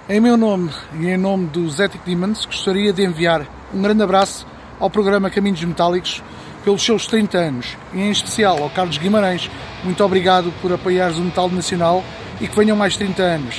Em 0.09 0.21
meu 0.21 0.38
nome 0.38 0.71
e 0.97 1.07
em 1.07 1.17
nome 1.17 1.47
dos 1.47 1.82
Ethic 1.82 2.05
Demons, 2.05 2.45
gostaria 2.45 2.93
de 2.93 3.03
enviar 3.03 3.45
um 3.73 3.82
grande 3.82 4.01
abraço 4.01 4.47
ao 4.80 4.89
programa 4.89 5.30
Caminhos 5.30 5.61
Metálicos 5.63 6.23
pelos 6.63 6.82
seus 6.82 7.05
30 7.07 7.38
anos 7.38 7.78
e 7.93 7.99
em 7.99 8.11
especial 8.11 8.63
ao 8.63 8.69
Carlos 8.69 8.97
Guimarães. 8.97 9.49
Muito 9.84 10.01
obrigado 10.03 10.53
por 10.61 10.71
apoiares 10.71 11.17
o 11.17 11.21
metal 11.21 11.49
nacional 11.49 12.03
e 12.39 12.47
que 12.47 12.55
venham 12.55 12.78
mais 12.78 12.95
30 12.95 13.21
anos. 13.21 13.55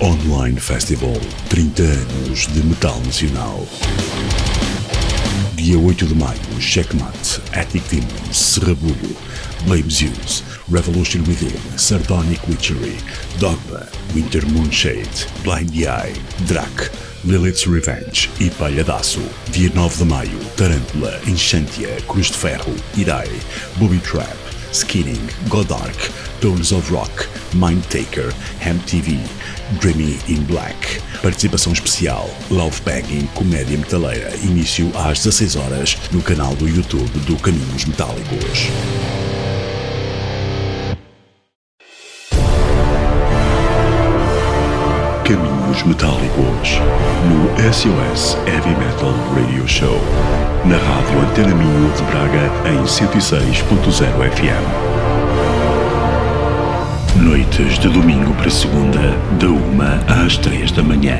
Online 0.00 0.58
Festival. 0.58 1.20
30 1.48 1.82
anos 1.82 2.46
de 2.46 2.62
metal 2.64 3.00
nacional. 3.04 3.66
Dia 5.54 5.78
8 5.78 6.06
de 6.06 6.14
maio, 6.14 6.60
Checkmate, 6.60 7.40
Attic 7.52 7.82
Demons, 7.90 8.36
Serrabulho, 8.36 9.16
Blame 9.66 9.90
Zeus, 9.90 10.42
Revolution 10.70 11.22
Within, 11.26 11.78
Sardonic 11.78 12.40
Witchery, 12.48 12.96
Dogma, 13.38 13.86
Winter 14.14 14.46
Moonshade, 14.46 15.26
Blind 15.42 15.74
Eye, 15.74 16.14
Drac, 16.46 16.90
Lilith's 17.24 17.66
Revenge 17.66 18.30
e 18.40 18.50
Palhadaço. 18.50 19.22
Dia 19.50 19.70
9 19.74 19.98
de 19.98 20.04
maio, 20.04 20.38
Tarântula, 20.56 21.20
Enchantia, 21.26 22.00
Cruz 22.06 22.30
de 22.30 22.36
Ferro, 22.36 22.74
Irai, 22.96 23.30
Booby 23.76 23.98
Trap, 23.98 24.36
Skinning, 24.74 25.28
Godark, 25.48 26.10
Tones 26.40 26.72
of 26.72 26.90
Rock, 26.92 27.28
Mind 27.54 27.82
Taker, 27.88 28.34
Ham 28.60 28.78
TV, 28.80 29.18
Dreamy 29.80 30.18
in 30.28 30.42
Black. 30.44 31.00
Participação 31.22 31.72
especial, 31.72 32.28
Love 32.50 32.80
Banging, 32.84 33.26
Comédia 33.34 33.78
Metaleira. 33.78 34.34
Início 34.42 34.90
às 34.94 35.18
16 35.18 35.56
horas 35.56 35.96
no 36.12 36.22
canal 36.22 36.54
do 36.56 36.68
YouTube 36.68 37.18
do 37.20 37.36
Caminhos 37.36 37.84
Metálicos. 37.84 38.68
Caminhos 45.24 45.82
Metálicos 45.84 46.78
no 47.24 47.72
SOS 47.72 48.36
Heavy 48.46 48.76
Metal 48.78 49.14
Radio 49.34 49.66
Show 49.66 49.98
na 50.66 50.76
Rádio 50.76 51.18
Antena 51.20 51.54
Minho 51.54 51.90
de 51.92 52.02
Braga 52.04 52.50
em 52.68 52.82
106.0 52.84 54.30
FM. 54.30 54.93
Noites 57.56 57.78
de 57.78 57.88
domingo 57.88 58.34
para 58.34 58.50
segunda, 58.50 59.16
da 59.38 59.46
1 59.46 60.24
às 60.24 60.36
3 60.38 60.72
da 60.72 60.82
manhã. 60.82 61.16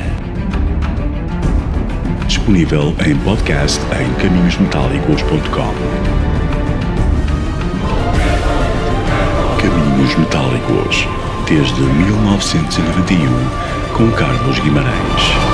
Disponível 2.26 2.92
em 3.06 3.14
podcast 3.18 3.80
em 3.92 4.12
caminhosmetálicos.com. 4.14 5.74
Caminhos 9.60 10.16
Metálicos, 10.16 11.06
desde 11.46 11.80
1991, 11.80 13.96
com 13.96 14.10
Carlos 14.10 14.58
Guimarães. 14.58 15.53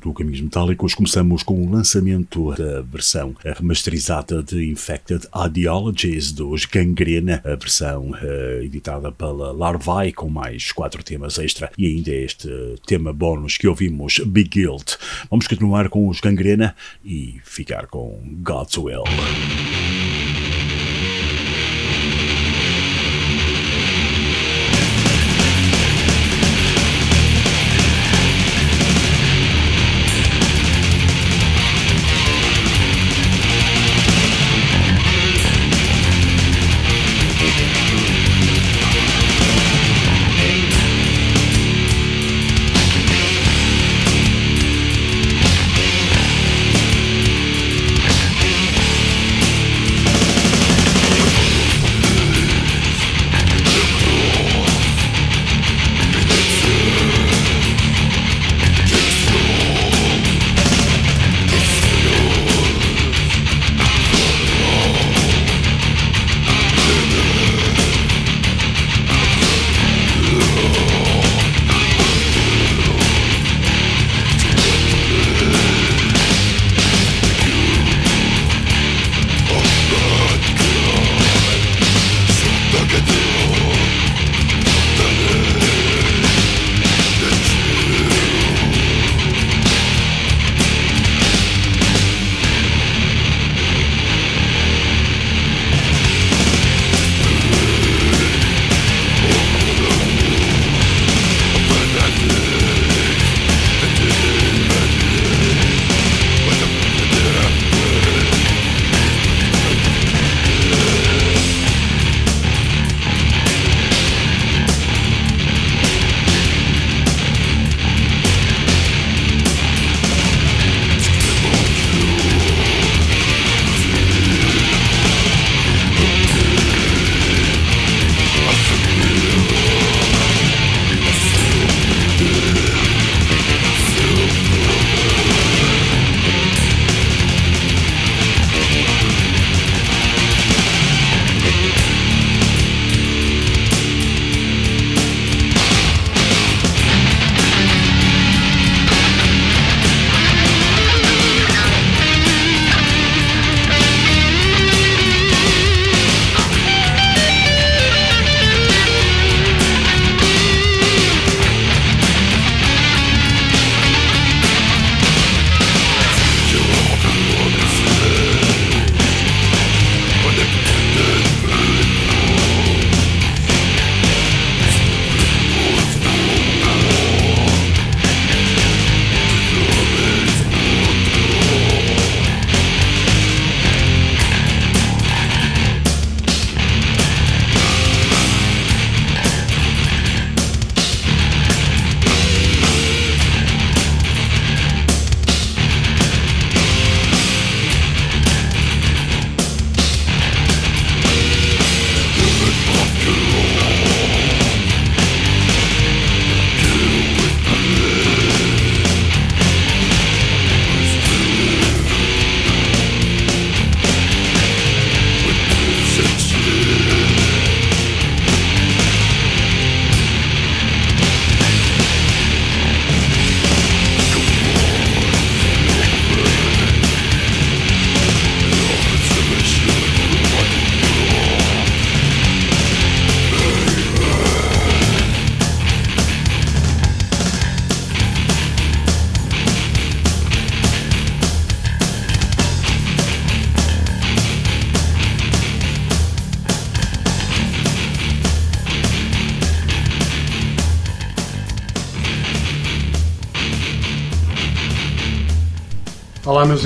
Do 0.00 0.12
Caminhos 0.12 0.40
Metálicos, 0.40 0.94
começamos 0.94 1.42
com 1.42 1.62
o 1.62 1.70
lançamento 1.70 2.54
da 2.54 2.82
versão 2.82 3.34
remasterizada 3.44 4.42
de 4.42 4.70
Infected 4.70 5.26
Ideologies 5.46 6.32
dos 6.32 6.64
Gangrena, 6.64 7.42
a 7.44 7.54
versão 7.54 8.10
uh, 8.10 8.62
editada 8.62 9.10
pela 9.10 9.52
Larvae, 9.52 10.12
com 10.12 10.28
mais 10.28 10.72
quatro 10.72 11.02
temas 11.02 11.38
extra 11.38 11.70
e 11.76 11.86
ainda 11.86 12.10
este 12.10 12.48
tema 12.86 13.12
bónus 13.12 13.56
que 13.56 13.68
ouvimos, 13.68 14.18
Big 14.20 14.48
Guilt. 14.48 14.94
Vamos 15.30 15.46
continuar 15.46 15.88
com 15.88 16.08
os 16.08 16.20
Gangrena 16.20 16.74
e 17.04 17.40
ficar 17.44 17.86
com 17.86 18.20
God's 18.42 18.78
Will. 18.78 19.04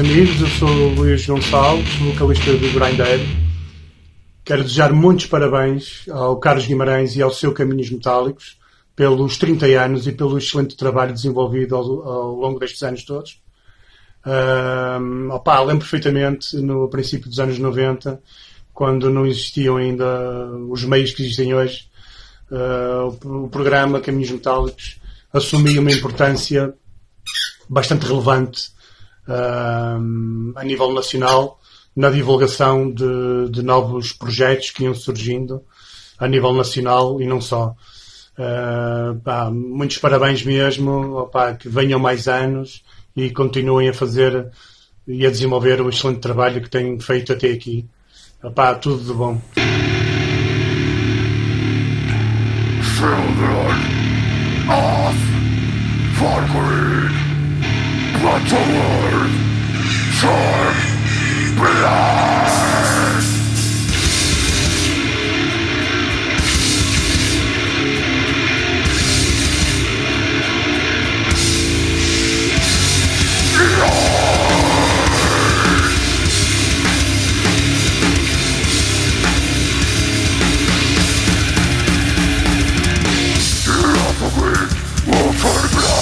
Amigos, 0.02 0.40
eu 0.40 0.48
sou 0.48 0.68
o 0.68 0.94
Luís 0.96 1.24
Gonçalves, 1.24 1.94
vocalista 1.94 2.52
do 2.52 2.72
Grindhead. 2.72 3.24
Quero 4.44 4.64
desejar 4.64 4.92
muitos 4.92 5.26
parabéns 5.26 6.08
ao 6.10 6.40
Carlos 6.40 6.66
Guimarães 6.66 7.14
e 7.14 7.22
ao 7.22 7.30
seu 7.30 7.52
Caminhos 7.52 7.88
Metálicos 7.88 8.58
pelos 8.96 9.36
30 9.38 9.64
anos 9.66 10.08
e 10.08 10.12
pelo 10.12 10.36
excelente 10.36 10.76
trabalho 10.76 11.12
desenvolvido 11.12 11.76
ao, 11.76 11.84
ao 12.02 12.34
longo 12.34 12.58
destes 12.58 12.82
anos 12.82 13.04
todos. 13.04 13.40
Um, 14.26 15.30
opa, 15.30 15.60
lembro 15.60 15.86
perfeitamente 15.88 16.56
no 16.56 16.88
princípio 16.88 17.28
dos 17.28 17.38
anos 17.38 17.60
90, 17.60 18.20
quando 18.74 19.08
não 19.08 19.24
existiam 19.24 19.76
ainda 19.76 20.50
os 20.68 20.82
meios 20.82 21.12
que 21.12 21.22
existem 21.22 21.54
hoje, 21.54 21.88
uh, 22.50 23.44
o, 23.44 23.48
programa 23.48 24.00
Caminhos 24.00 24.32
Metálicos 24.32 24.98
assumia 25.32 25.80
uma 25.80 25.92
importância 25.92 26.74
bastante 27.68 28.04
relevante 28.04 28.72
uh, 29.28 30.52
a 30.56 30.64
nível 30.64 30.92
nacional 30.92 31.60
na 31.94 32.10
divulgação 32.10 32.90
de, 32.90 33.50
de, 33.50 33.62
novos 33.62 34.12
projetos 34.12 34.70
que 34.70 34.84
iam 34.84 34.94
surgindo 34.94 35.62
a 36.18 36.26
nível 36.26 36.52
nacional 36.52 37.20
e 37.20 37.26
não 37.26 37.40
só. 37.40 37.74
Uh, 38.38 39.20
pá, 39.20 39.50
muitos 39.50 39.98
parabéns 39.98 40.42
mesmo, 40.42 41.18
opá, 41.18 41.54
que 41.54 41.68
venham 41.68 41.98
mais 41.98 42.28
anos 42.28 42.82
e 43.14 43.30
continuem 43.30 43.90
a 43.90 43.94
fazer 43.94 44.50
e 45.06 45.26
a 45.26 45.30
desenvolver 45.30 45.80
o 45.80 45.88
excelente 45.88 46.20
trabalho 46.20 46.62
que 46.62 46.70
têm 46.70 46.98
feito 46.98 47.32
até 47.32 47.50
aqui. 47.50 47.86
Opá, 48.42 48.74
tudo 48.74 49.04
de 49.04 49.12
bom. 49.12 49.40
Children 52.96 53.76
of 54.68 55.18
Valkyrie, 56.18 57.31
brought 58.22 58.46
to 58.46 58.54
life 58.54 59.32
from 60.20 60.74
blood. 61.58 62.52
Turn 73.54 73.80
blood! 85.72 86.01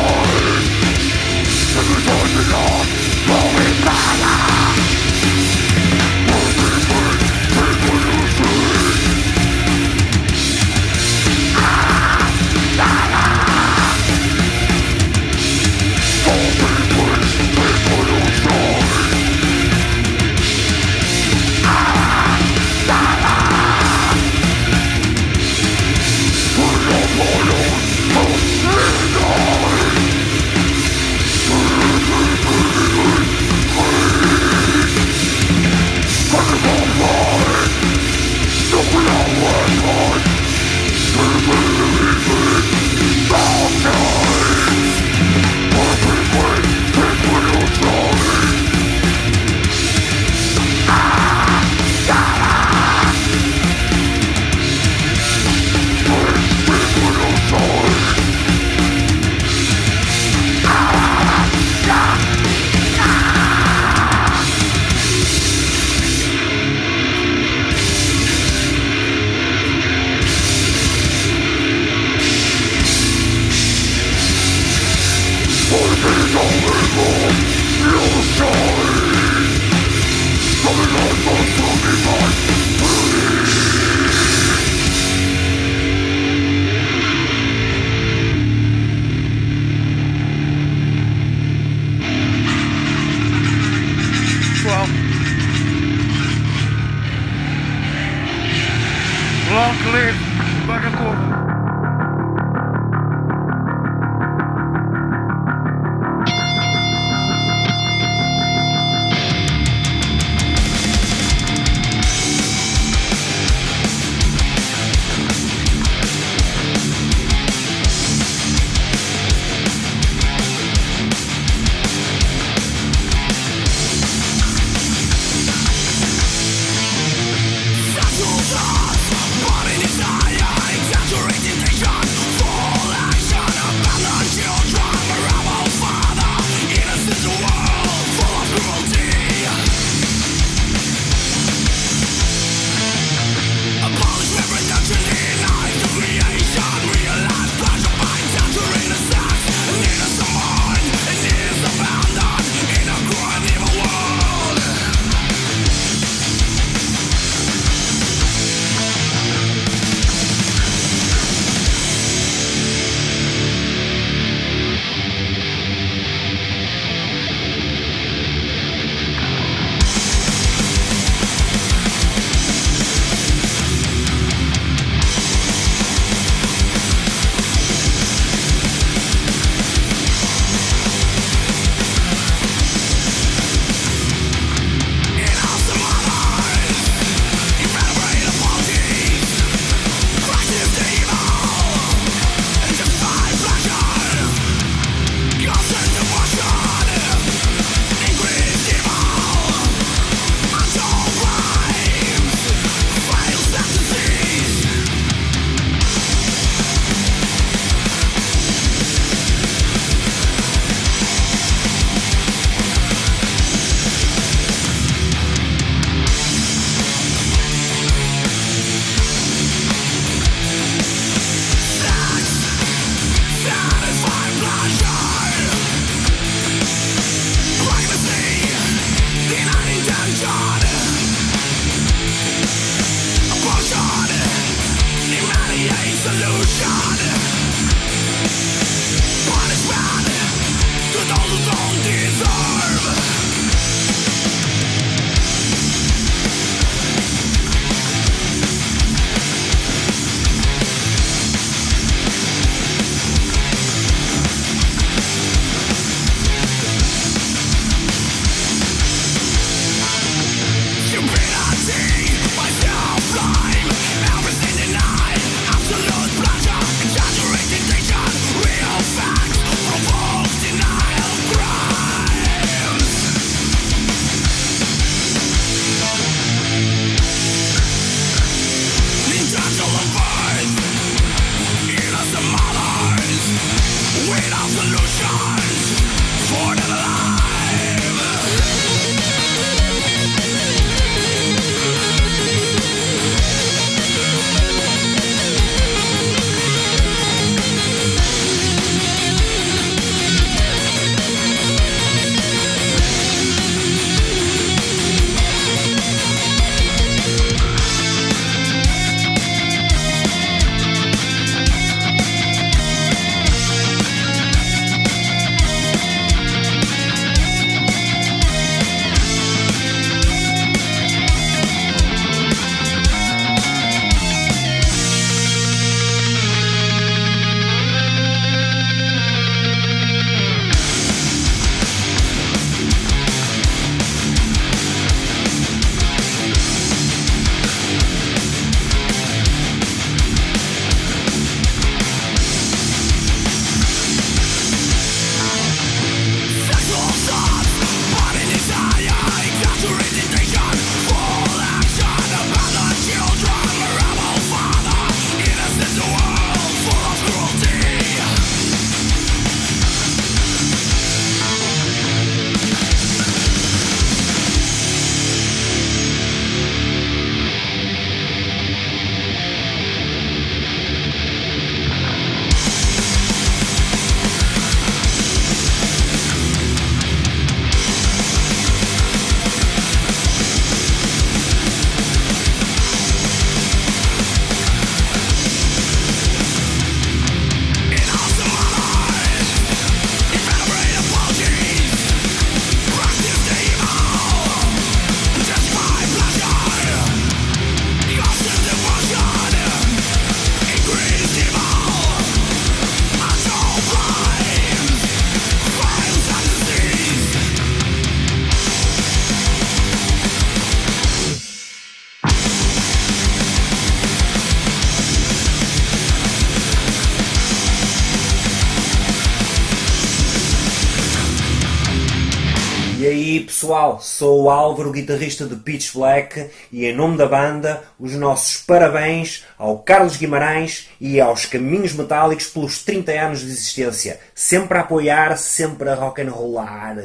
sou 423.97 424.23
o 424.23 424.29
Álvaro, 424.29 424.71
guitarrista 424.71 425.25
de 425.25 425.35
Pitch 425.35 425.73
Black, 425.73 426.29
e 426.51 426.65
em 426.65 426.75
nome 426.75 426.97
da 426.97 427.05
banda, 427.05 427.63
os 427.79 427.93
nossos 427.93 428.37
parabéns 428.37 429.23
ao 429.37 429.59
Carlos 429.59 429.97
Guimarães 429.97 430.69
e 430.79 430.99
aos 430.99 431.25
Caminhos 431.25 431.73
Metálicos 431.73 432.27
pelos 432.27 432.63
30 432.63 432.91
anos 432.93 433.19
de 433.19 433.27
existência. 433.27 433.99
Sempre 434.15 434.57
a 434.57 434.61
apoiar, 434.61 435.17
sempre 435.17 435.69
a 435.69 435.75
rock 435.75 436.01
and 436.01 436.09
rollar. 436.09 436.77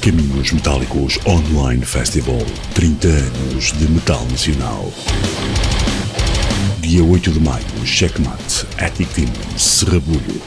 Caminhos 0.00 0.52
Metálicos 0.52 1.18
Online 1.26 1.84
Festival 1.84 2.38
30 2.74 3.08
anos 3.08 3.72
de 3.72 3.88
metal 3.88 4.24
nacional. 4.30 4.90
Dia 6.80 7.02
8 7.02 7.30
de 7.30 7.40
maio, 7.40 7.86
Checkmate, 7.86 8.66
Attic 8.78 9.08
Demons, 9.14 9.62
Serrabulho, 9.62 10.40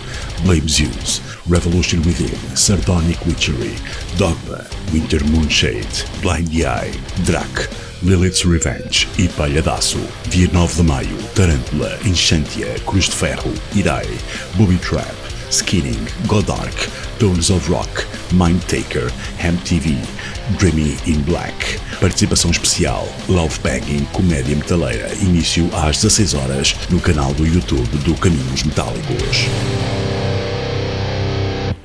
Blame 0.44 0.68
Zeus, 0.68 1.22
Revolution 1.48 2.02
Within, 2.04 2.56
Sardonic 2.56 3.26
Witchery, 3.26 3.76
Dogma, 4.18 4.66
Winter 4.94 5.24
Moonshade, 5.26 6.06
Blind 6.22 6.54
Eye, 6.54 6.92
Drac, 7.26 7.70
Lilith's 8.04 8.44
Revenge 8.44 9.08
e 9.18 9.28
Palhadaço. 9.30 10.00
Dia 10.30 10.48
9 10.52 10.76
de 10.76 10.84
maio, 10.84 11.18
Tarântula, 11.36 12.00
Enchantia, 12.06 12.76
Cruz 12.86 13.06
de 13.06 13.16
Ferro, 13.16 13.52
Irai, 13.76 14.08
Booby 14.56 14.78
Trap, 14.78 15.16
Skinning, 15.50 16.06
Godark, 16.28 16.90
Tones 17.20 17.50
of 17.50 17.70
Rock, 17.70 18.06
Mind 18.32 18.62
Taker, 18.68 19.12
Ham 19.44 19.58
TV, 19.66 19.98
Dreamy 20.60 20.98
in 21.08 21.22
Black. 21.22 21.80
Participação 22.00 22.52
especial, 22.52 23.08
Love 23.28 23.58
Banging, 23.64 24.06
Comédia 24.14 24.56
Metaleira. 24.56 25.12
Início 25.16 25.68
às 25.74 25.98
16 25.98 26.34
horas 26.36 26.76
no 26.90 27.00
canal 27.00 27.34
do 27.34 27.46
YouTube 27.46 27.98
do 28.00 28.14
Caminhos 28.16 28.64
Metálicos. 28.64 30.07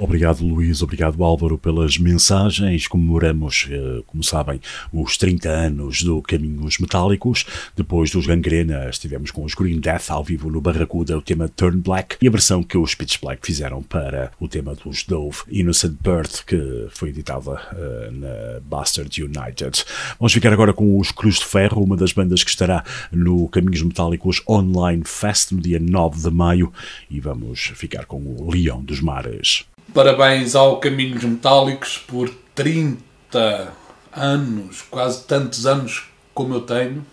Obrigado, 0.03 0.45
Luís. 0.45 0.83
Obrigado, 0.83 1.23
Álvaro, 1.23 1.57
pelas 1.57 1.97
mensagens. 1.97 2.89
Comemoramos, 2.89 3.69
eh, 3.71 4.03
como 4.05 4.21
sabem, 4.25 4.61
os 4.93 5.17
30 5.17 5.49
anos 5.49 6.03
do 6.03 6.21
Caminhos 6.21 6.79
Metálicos. 6.81 7.47
Depois 7.77 8.11
dos 8.11 8.27
Gangrena, 8.27 8.91
estivemos 8.91 9.31
com 9.31 9.45
os 9.45 9.55
Green 9.55 9.79
Death 9.79 10.11
ao 10.11 10.25
vivo 10.25 10.51
no 10.51 10.61
Barracuda, 10.61 11.17
o 11.17 11.23
tema 11.23 11.49
Turn 11.49 11.81
Black 11.81 12.17
e 12.21 12.27
a 12.27 12.31
versão 12.33 12.65
que 12.65 12.77
os 12.77 12.97
Pitch 12.97 13.21
Black 13.23 13.47
fizeram 13.47 13.81
para 13.81 14.33
o 14.41 14.49
tema 14.49 14.75
dos 14.75 15.05
Dove 15.05 15.39
Innocent 15.49 15.97
Birth, 16.03 16.47
que 16.49 16.89
foi 16.91 17.11
editada 17.11 17.61
eh, 17.73 18.11
na 18.11 18.61
Bastard 18.61 19.23
United. 19.23 19.85
Vamos 20.19 20.33
ficar 20.33 20.53
agora 20.53 20.73
com 20.73 20.99
os 20.99 21.13
Cruz 21.13 21.37
de 21.37 21.45
Ferro, 21.45 21.81
uma 21.81 21.97
das 21.97 22.13
bandas 22.13 22.43
que 22.43 22.51
estará 22.51 22.83
no 23.13 23.49
Caminhos 23.49 23.83
Metálicos 23.83 24.43
Online 24.49 25.05
Fest 25.07 25.53
no 25.53 25.61
dia 25.61 25.79
9 25.79 26.23
de 26.23 26.31
maio. 26.35 26.73
E 27.09 27.21
vamos 27.21 27.71
ficar 27.77 28.05
com 28.07 28.21
o 28.21 28.51
Leão 28.51 28.83
dos 28.83 29.01
Mares. 29.01 29.65
Parabéns 29.95 30.55
ao 30.55 30.79
Caminhos 30.79 31.23
Metálicos 31.23 31.99
por 31.99 32.31
30 32.55 33.75
anos, 34.11 34.81
quase 34.91 35.25
tantos 35.25 35.67
anos 35.67 36.05
como 36.33 36.55
eu 36.55 36.61
tenho. 36.63 37.05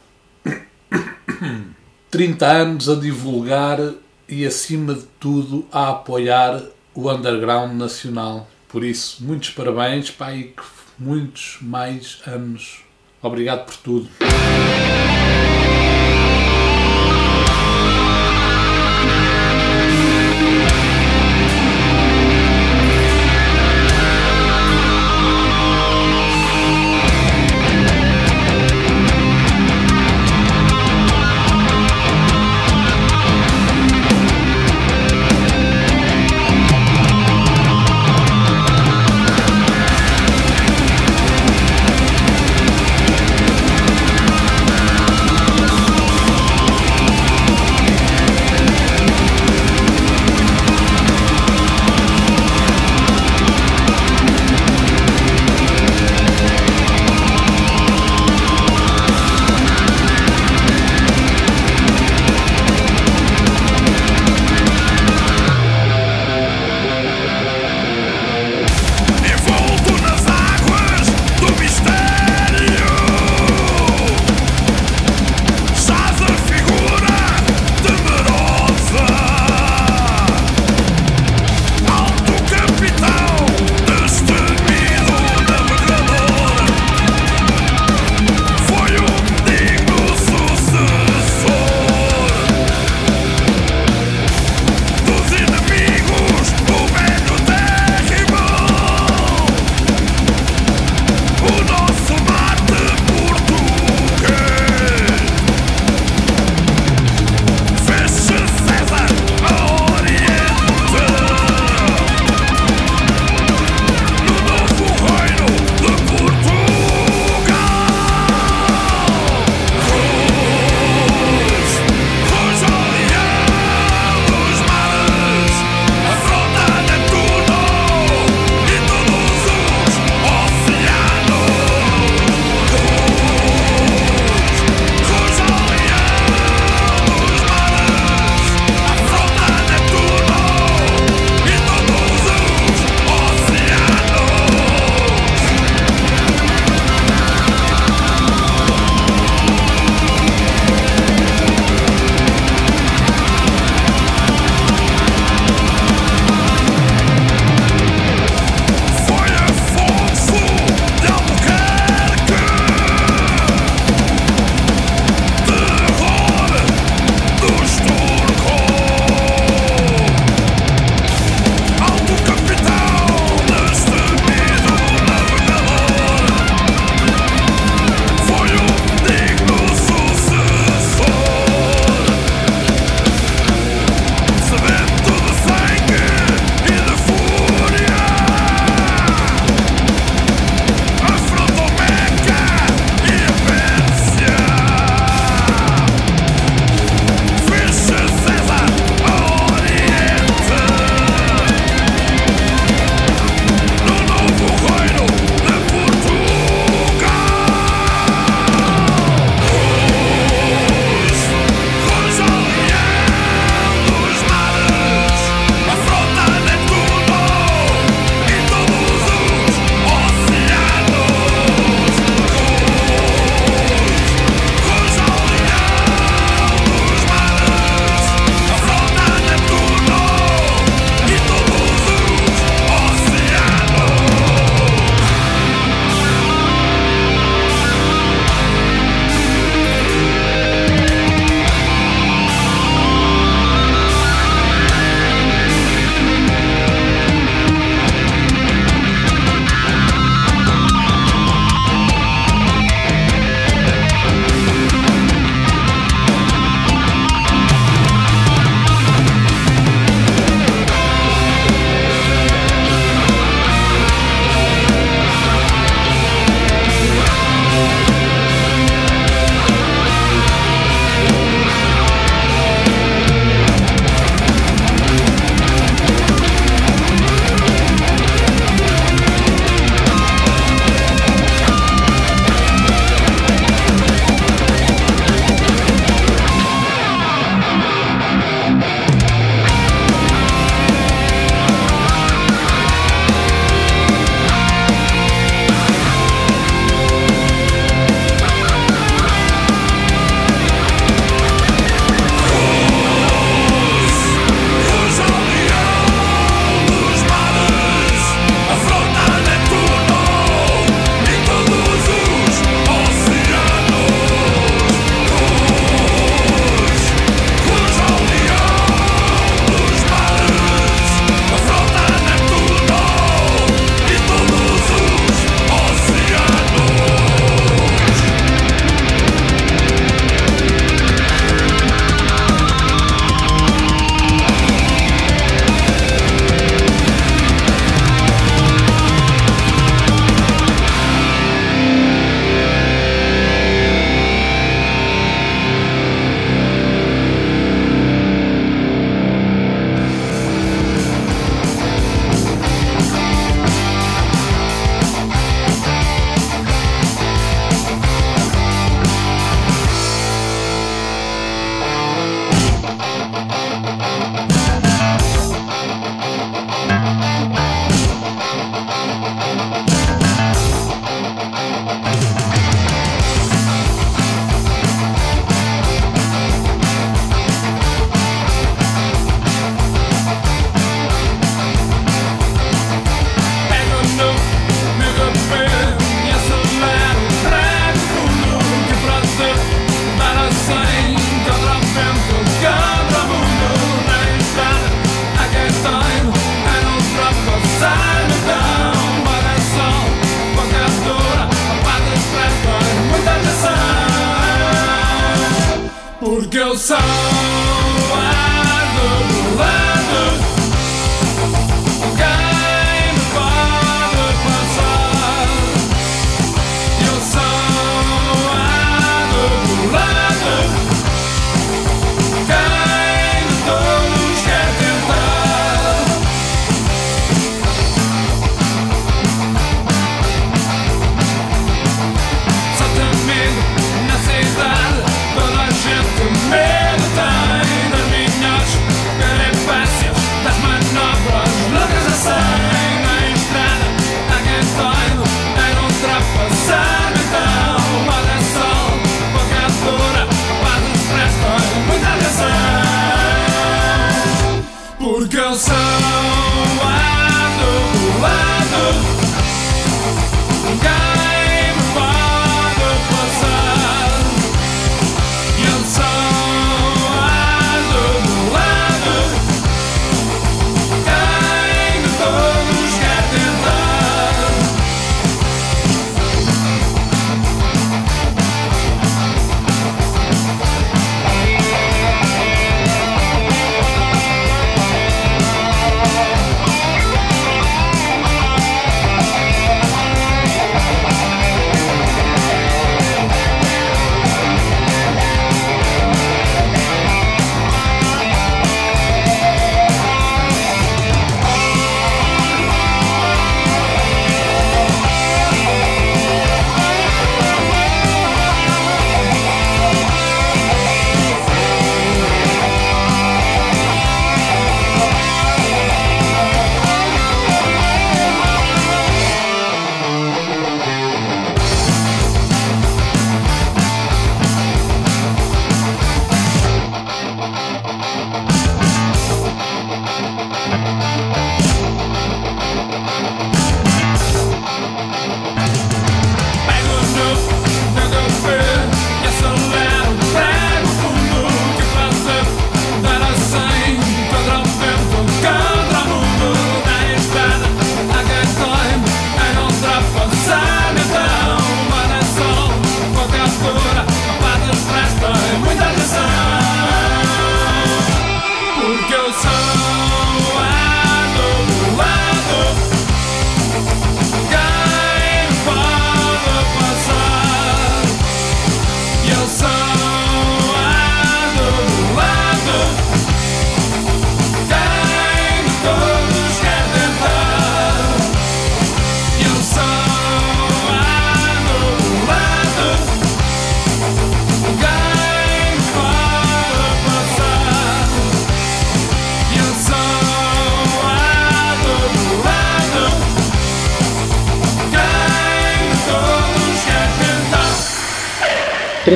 30 2.10 2.45
anos 2.47 2.88
a 2.88 2.95
divulgar 2.95 3.80
e, 4.30 4.45
acima 4.45 4.93
de 4.93 5.03
tudo, 5.19 5.68
a 5.73 5.89
apoiar 5.89 6.61
o 6.93 7.11
underground 7.11 7.73
nacional. 7.73 8.47
Por 8.69 8.85
isso, 8.85 9.26
muitos 9.26 9.49
parabéns, 9.49 10.10
pai, 10.10 10.53
que 10.56 10.64
muitos 10.97 11.57
mais 11.61 12.22
anos. 12.26 12.80
Obrigado 13.22 13.65
por 13.65 13.76
tudo. 13.76 14.10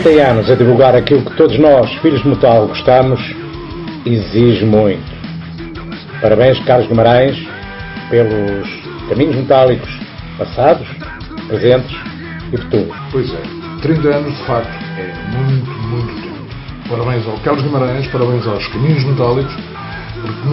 30 0.04 0.22
anos 0.22 0.52
a 0.52 0.56
divulgar 0.56 0.94
aquilo 0.96 1.24
que 1.24 1.34
todos 1.38 1.58
nós, 1.58 1.90
filhos 2.02 2.22
de 2.24 2.28
metal, 2.28 2.68
gostamos, 2.68 3.22
exige 4.06 4.66
muito. 4.66 5.02
Parabéns, 6.22 6.60
Carlos 6.66 6.88
Guimarães, 6.88 7.38
pelos 8.10 8.68
caminhos 9.08 9.38
metálicos 9.38 9.90
passados, 10.38 10.86
presentes 11.48 11.96
e 12.52 12.58
futuros. 12.58 12.94
Pois 13.14 13.34
é, 13.34 13.42
30 13.82 14.08
anos 14.10 14.38
de 14.38 14.44
facto 14.44 14.70
é 14.98 15.38
muito, 15.38 15.72
muito 15.72 16.22
tempo. 16.22 16.90
Parabéns 16.90 17.26
ao 17.26 17.38
Carlos 17.38 17.64
Guimarães, 17.64 18.08
parabéns 18.08 18.46
aos 18.46 18.68
Caminhos 18.68 19.06
Metálicos, 19.06 19.56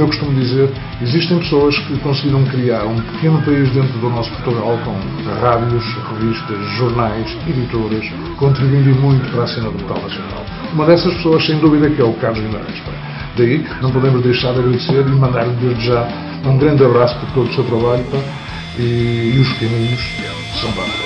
como 0.00 0.04
eu 0.04 0.06
costumo 0.06 0.32
dizer, 0.32 0.70
existem 1.02 1.38
pessoas 1.40 1.78
que 1.80 1.98
conseguiram 1.98 2.42
criar 2.44 2.84
um 2.84 2.98
pequeno 3.00 3.42
país 3.42 3.70
dentro 3.70 3.98
do 3.98 4.08
nosso 4.08 4.30
Portugal 4.30 4.78
com 4.82 5.40
rádios, 5.40 5.84
revistas, 6.08 6.58
jornais, 6.78 7.36
editoras, 7.46 8.04
contribuindo 8.38 8.94
muito 9.00 9.30
para 9.30 9.44
a 9.44 9.46
cena 9.46 9.70
do 9.70 9.78
metal 9.78 10.00
nacional. 10.00 10.44
Uma 10.72 10.86
dessas 10.86 11.12
pessoas, 11.14 11.44
sem 11.44 11.58
dúvida, 11.58 11.90
que 11.90 12.00
é 12.00 12.04
o 12.04 12.14
Carlos 12.14 12.40
Guimarães. 12.40 12.82
Daí, 13.36 13.66
não 13.82 13.90
podemos 13.90 14.22
deixar 14.22 14.54
de 14.54 14.60
agradecer 14.60 15.06
e 15.06 15.10
mandar-lhe 15.10 15.52
desde 15.60 15.86
já 15.86 16.08
um 16.46 16.56
grande 16.56 16.82
abraço 16.82 17.18
por 17.20 17.30
todo 17.32 17.50
o 17.50 17.54
seu 17.54 17.64
trabalho 17.64 18.04
e, 18.78 19.34
e 19.34 19.38
os 19.38 19.52
caminhos 19.58 20.00
são 20.60 20.72
para 20.72 20.99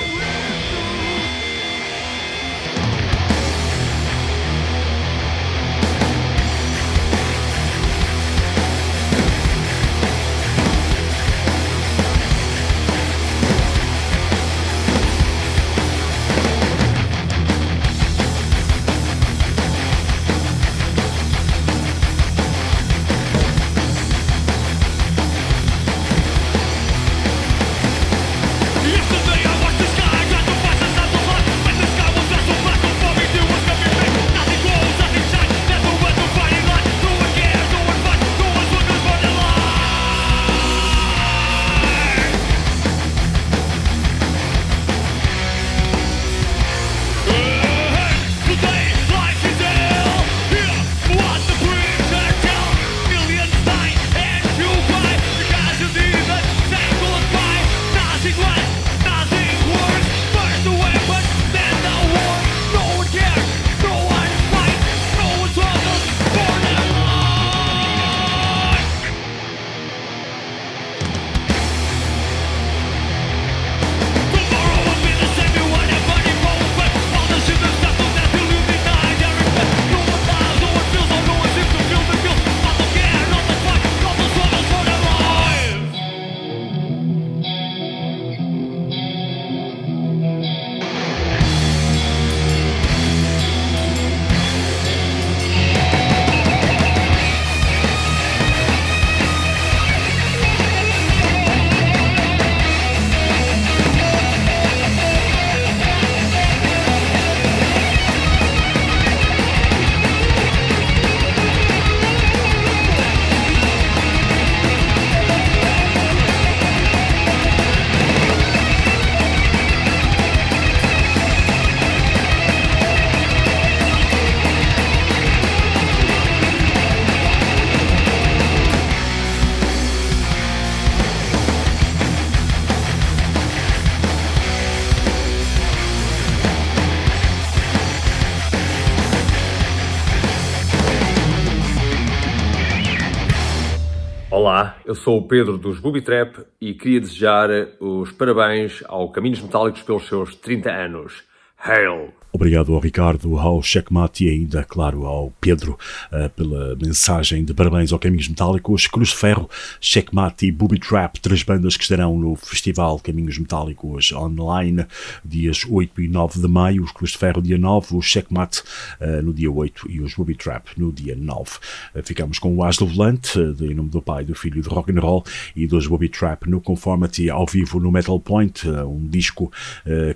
eu 144.94 144.96
sou 144.96 145.18
o 145.18 145.26
Pedro 145.26 145.58
dos 145.58 145.80
Booby 145.80 146.00
Trap 146.02 146.46
e 146.60 146.72
queria 146.72 147.00
desejar 147.00 147.48
os 147.80 148.12
parabéns 148.12 148.80
ao 148.86 149.10
Caminhos 149.10 149.40
Metálicos 149.42 149.82
pelos 149.82 150.06
seus 150.06 150.36
30 150.36 150.70
anos. 150.70 151.24
Hail! 151.58 152.14
Obrigado 152.35 152.74
ao 152.74 152.81
Ricardo, 152.81 153.39
ao 153.39 153.62
Checkmate 153.62 154.24
e 154.24 154.28
ainda, 154.28 154.65
claro, 154.65 155.06
ao 155.06 155.32
Pedro 155.40 155.78
uh, 156.11 156.28
pela 156.31 156.74
mensagem 156.74 157.44
de 157.44 157.55
parabéns 157.55 157.93
ao 157.93 157.98
Caminhos 158.01 158.27
Metálicos, 158.27 158.89
Cruz 158.89 159.11
de 159.11 159.15
Ferro, 159.15 159.48
Checkmate 159.81 160.47
e 160.47 160.51
Booby 160.51 160.81
Trap, 160.81 161.20
três 161.20 161.44
bandas 161.44 161.77
que 161.77 161.85
estarão 161.85 162.19
no 162.19 162.35
Festival 162.35 162.98
Caminhos 162.98 163.39
Metálicos 163.39 164.11
online, 164.11 164.85
dias 165.24 165.65
8 165.65 166.02
e 166.02 166.09
9 166.09 166.40
de 166.40 166.48
maio, 166.48 166.82
os 166.82 166.90
Cruz 166.90 167.12
de 167.12 167.19
Ferro 167.19 167.40
dia 167.40 167.56
9, 167.56 167.94
o 167.94 168.02
Checkmate 168.02 168.65
uh, 169.01 169.23
no 169.23 169.32
dia 169.32 169.52
8 169.52 169.89
e 169.89 170.01
os 170.01 170.15
Booby 170.15 170.35
Trap 170.35 170.70
no 170.77 170.90
dia 170.90 171.15
9. 171.15 171.51
Uh, 171.94 172.02
ficamos 172.02 172.40
com 172.40 172.52
o 172.56 172.65
As 172.65 172.77
do 172.77 172.85
Volante, 172.85 173.39
de, 173.52 173.66
em 173.66 173.74
nome 173.74 173.90
do 173.90 174.02
pai, 174.02 174.24
do 174.24 174.35
filho 174.35 174.61
de 174.61 174.69
rock 174.69 174.90
and 174.90 174.98
roll 174.98 175.24
e 175.55 175.69
dos 175.69 175.86
Booby 175.86 176.09
Trap 176.09 176.51
no 176.51 176.61
Conformity 176.61 177.31
ao 177.31 177.47
vivo 177.47 177.78
no 177.78 177.93
Metal 177.93 178.19
Point, 178.19 178.69
um 178.69 179.06
disco 179.06 179.52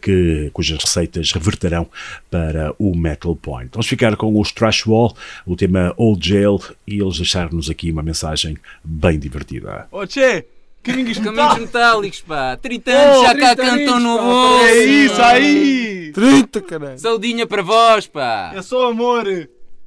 que, 0.03 0.51
cujas 0.53 0.83
receitas 0.83 1.31
reverterão 1.31 1.89
para 2.31 2.75
o 2.79 2.97
Metal 2.97 3.35
Point. 3.35 3.71
Vamos 3.73 3.87
ficar 3.87 4.17
com 4.17 4.39
os 4.41 4.53
Trash 4.53 4.87
Wall, 4.87 5.17
o 5.47 5.57
tema 5.57 5.93
Old 5.97 6.29
Jail, 6.29 6.61
e 6.87 7.01
eles 7.01 7.17
deixaram-nos 7.17 7.71
aqui 7.71 7.91
uma 7.91 8.03
mensagem 8.03 8.57
bem 8.85 9.19
divertida. 9.19 9.89
Tchê! 10.07 10.45
Caminhos 10.83 11.19
Caminhos 11.19 11.59
metálicos, 11.59 12.21
pá. 12.21 12.57
30 12.57 12.91
anos 12.91 13.23
já 13.23 13.35
cá 13.35 13.57
cantam 13.57 14.01
no 14.01 14.19
bolso. 14.19 14.65
É 14.65 14.85
isso 14.85 15.23
aí! 15.23 16.13
30, 16.13 16.61
caralho. 16.63 16.99
Saudinha 16.99 17.47
para 17.47 17.63
vós, 17.63 18.07
pá. 18.07 18.53
É 18.55 18.63
só 18.63 18.89
amor. 18.91 19.27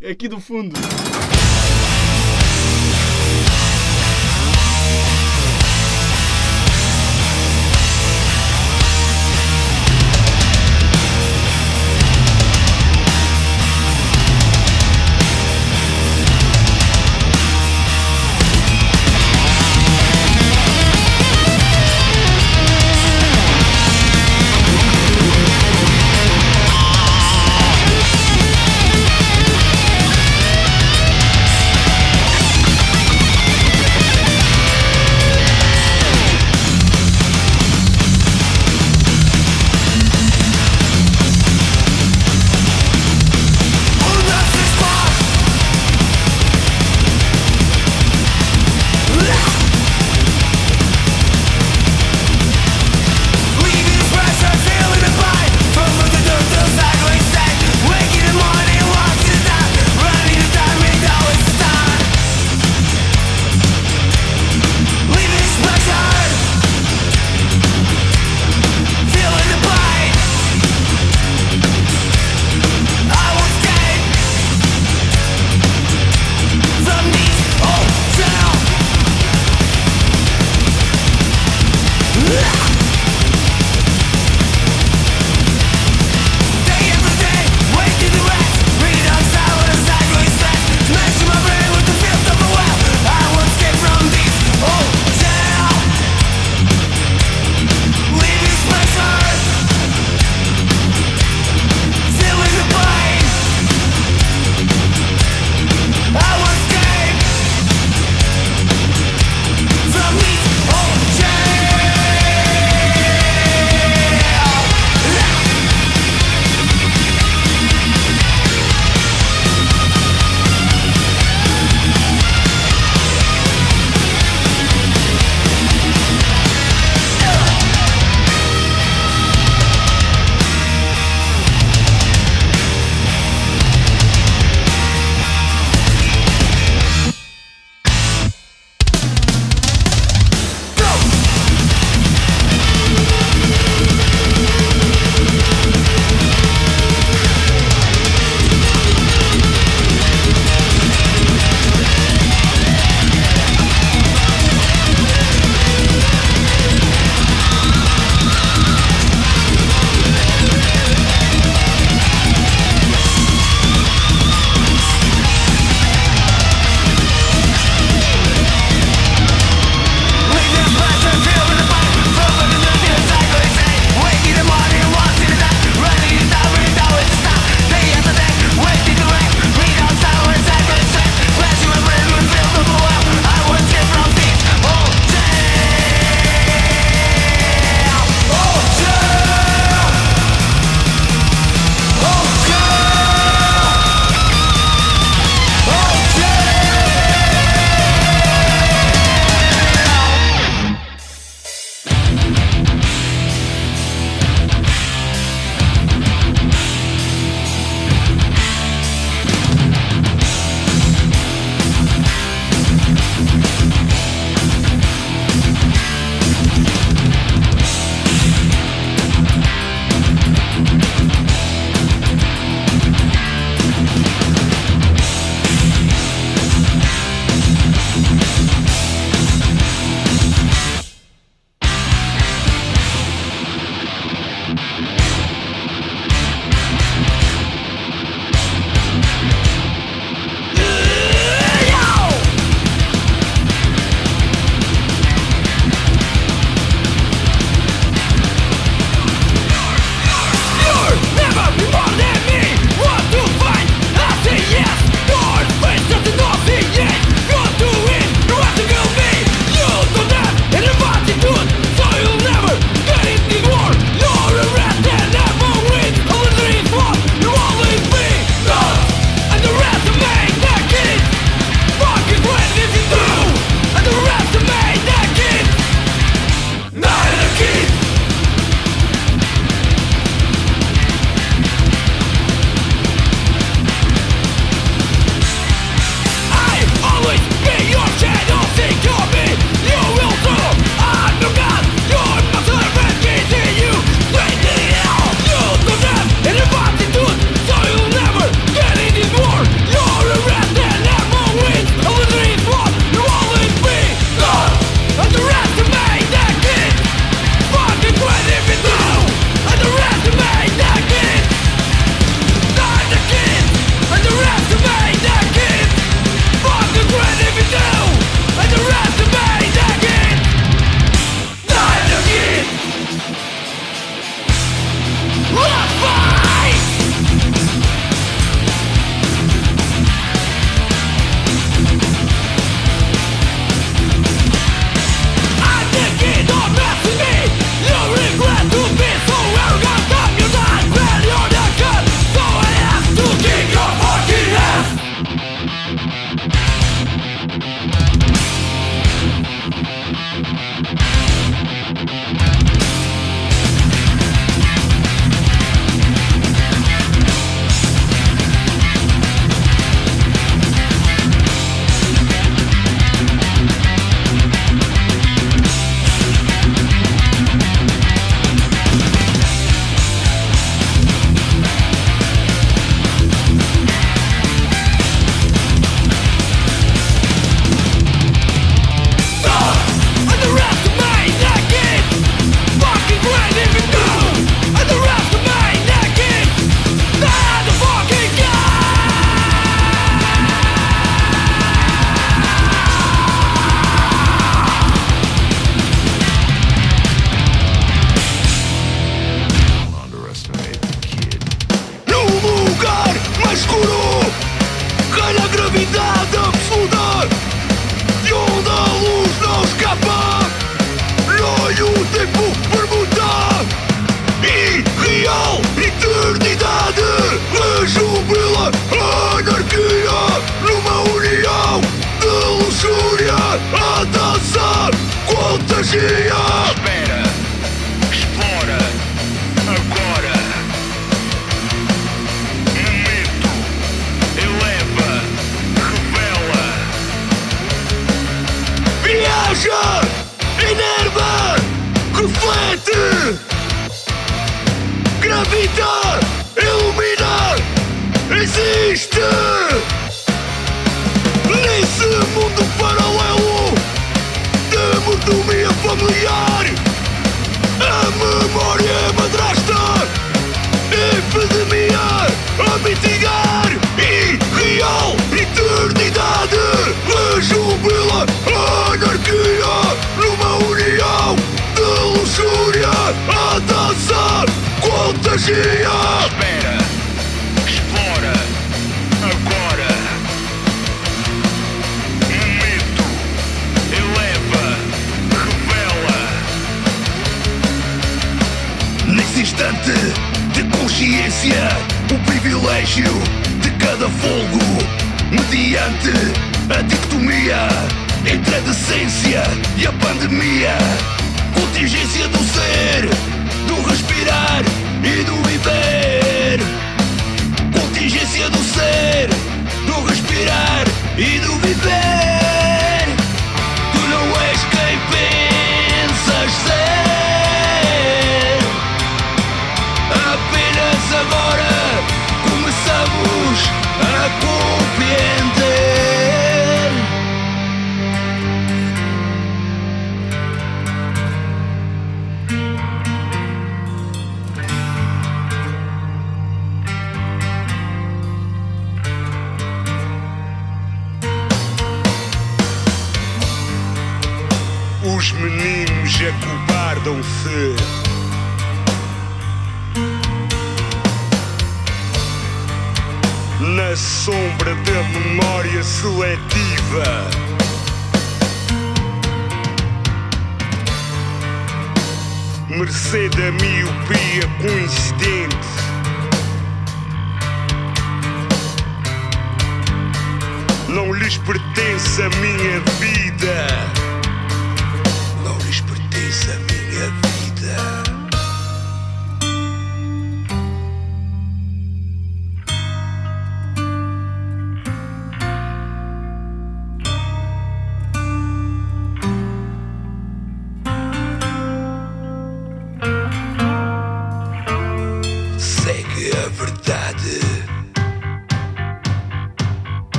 É 0.00 0.10
aqui 0.10 0.28
do 0.28 0.40
fundo. 0.40 0.74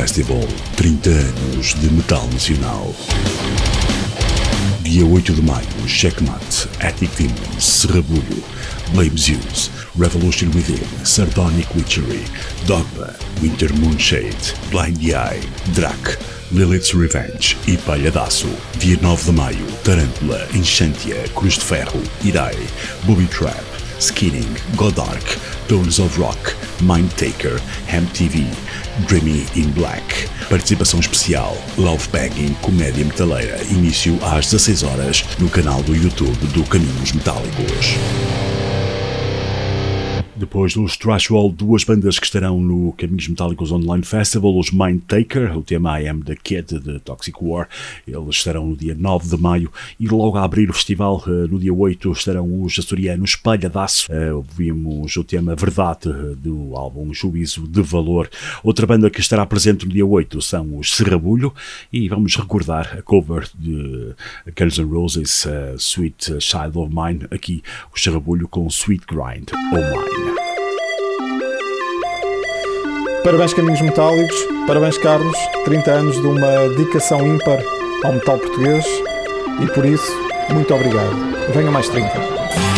Festival 0.00 0.48
30 0.76 1.10
anos 1.10 1.74
de 1.74 1.90
metal 1.92 2.26
nacional. 2.32 2.94
Dia 4.80 5.04
8 5.04 5.34
de 5.34 5.42
maio, 5.42 5.66
Checkmate, 5.86 6.66
Attic 6.80 7.10
Demons, 7.18 7.62
Serrabulho, 7.62 8.42
Blame 8.94 9.18
Zeus, 9.18 9.70
Revolution 9.98 10.46
Within, 10.54 11.04
Sardonic 11.04 11.68
Witchery, 11.76 12.24
Dogma, 12.66 13.14
Winter 13.42 13.70
Moonshade, 13.74 14.54
Blind 14.70 15.02
Eye, 15.02 15.46
Drac, 15.74 16.16
Lilith's 16.50 16.94
Revenge 16.94 17.58
e 17.66 17.76
Palhadaço. 17.76 18.48
Dia 18.78 18.98
9 19.02 19.24
de 19.24 19.32
maio, 19.32 19.66
Tarântula, 19.84 20.48
Enchantia, 20.54 21.28
Cruz 21.34 21.58
de 21.58 21.64
Ferro, 21.64 22.02
Irai, 22.24 22.56
Booby 23.04 23.26
Trap, 23.26 23.62
Skinning, 24.00 24.48
Godark, 24.76 25.38
Tones 25.70 26.00
of 26.00 26.18
Rock, 26.18 26.56
Mind 26.82 27.08
Taker, 27.12 27.60
Ham 27.86 28.04
TV, 28.06 28.44
Dreamy 29.06 29.46
in 29.54 29.70
Black. 29.70 30.02
Participação 30.48 30.98
especial, 30.98 31.56
Love 31.78 32.08
Banging, 32.08 32.54
Comédia 32.54 33.04
Metaleira. 33.04 33.62
Início 33.70 34.18
às 34.20 34.50
16 34.50 34.82
horas 34.82 35.24
no 35.38 35.48
canal 35.48 35.80
do 35.84 35.94
YouTube 35.94 36.44
do 36.48 36.64
Caminhos 36.64 37.12
Metálicos. 37.12 38.29
Depois 40.40 40.72
dos 40.72 40.96
Trashwall, 40.96 41.52
duas 41.52 41.84
bandas 41.84 42.18
que 42.18 42.24
estarão 42.24 42.58
no 42.62 42.94
Caminhos 42.94 43.28
Metálicos 43.28 43.70
Online 43.70 44.02
Festival, 44.02 44.58
os 44.58 44.70
Mind 44.70 45.02
Taker, 45.06 45.54
o 45.54 45.62
tema 45.62 46.00
I 46.00 46.08
Am 46.08 46.22
The 46.22 46.34
Kid 46.34 46.80
de 46.80 46.98
Toxic 47.00 47.36
War, 47.42 47.68
eles 48.08 48.36
estarão 48.36 48.66
no 48.68 48.74
dia 48.74 48.94
9 48.98 49.28
de 49.28 49.36
maio 49.36 49.70
e 50.00 50.08
logo 50.08 50.38
a 50.38 50.42
abrir 50.42 50.70
o 50.70 50.72
festival, 50.72 51.22
eh, 51.26 51.46
no 51.46 51.58
dia 51.58 51.74
8, 51.74 52.10
estarão 52.12 52.62
os 52.62 52.78
açorianos 52.78 53.36
Palhadaço. 53.36 54.10
Eh, 54.10 54.32
Ouvimos 54.32 55.14
o 55.14 55.22
tema 55.22 55.54
Verdade 55.54 56.08
eh, 56.08 56.34
do 56.36 56.74
álbum 56.74 57.12
Juízo 57.12 57.68
de 57.68 57.82
Valor. 57.82 58.30
Outra 58.64 58.86
banda 58.86 59.10
que 59.10 59.20
estará 59.20 59.44
presente 59.44 59.84
no 59.84 59.92
dia 59.92 60.06
8 60.06 60.40
são 60.40 60.78
os 60.78 60.96
Serrabulho 60.96 61.52
e 61.92 62.08
vamos 62.08 62.34
recordar 62.34 62.96
a 62.98 63.02
cover 63.02 63.46
de 63.54 64.14
Guns 64.58 64.78
N' 64.78 64.90
Roses, 64.90 65.46
Sweet 65.76 66.40
Child 66.40 66.78
of 66.78 66.90
Mine, 66.94 67.26
aqui 67.30 67.62
o 67.94 68.00
Serrabulho 68.00 68.48
com 68.48 68.66
Sweet 68.68 69.04
Grind 69.06 69.50
Oh 69.70 69.76
Mine. 69.76 70.29
Parabéns 73.22 73.52
Caminhos 73.52 73.82
Metálicos, 73.82 74.46
parabéns 74.66 74.96
Carlos, 74.96 75.36
30 75.64 75.90
anos 75.90 76.20
de 76.20 76.26
uma 76.26 76.68
dedicação 76.70 77.26
ímpar 77.26 77.62
ao 78.02 78.14
metal 78.14 78.38
português 78.38 78.84
e 79.60 79.66
por 79.66 79.84
isso 79.84 80.10
Muito 80.52 80.74
obrigado. 80.74 81.14
Venha 81.52 81.70
mais 81.70 81.88
30. 81.88 82.69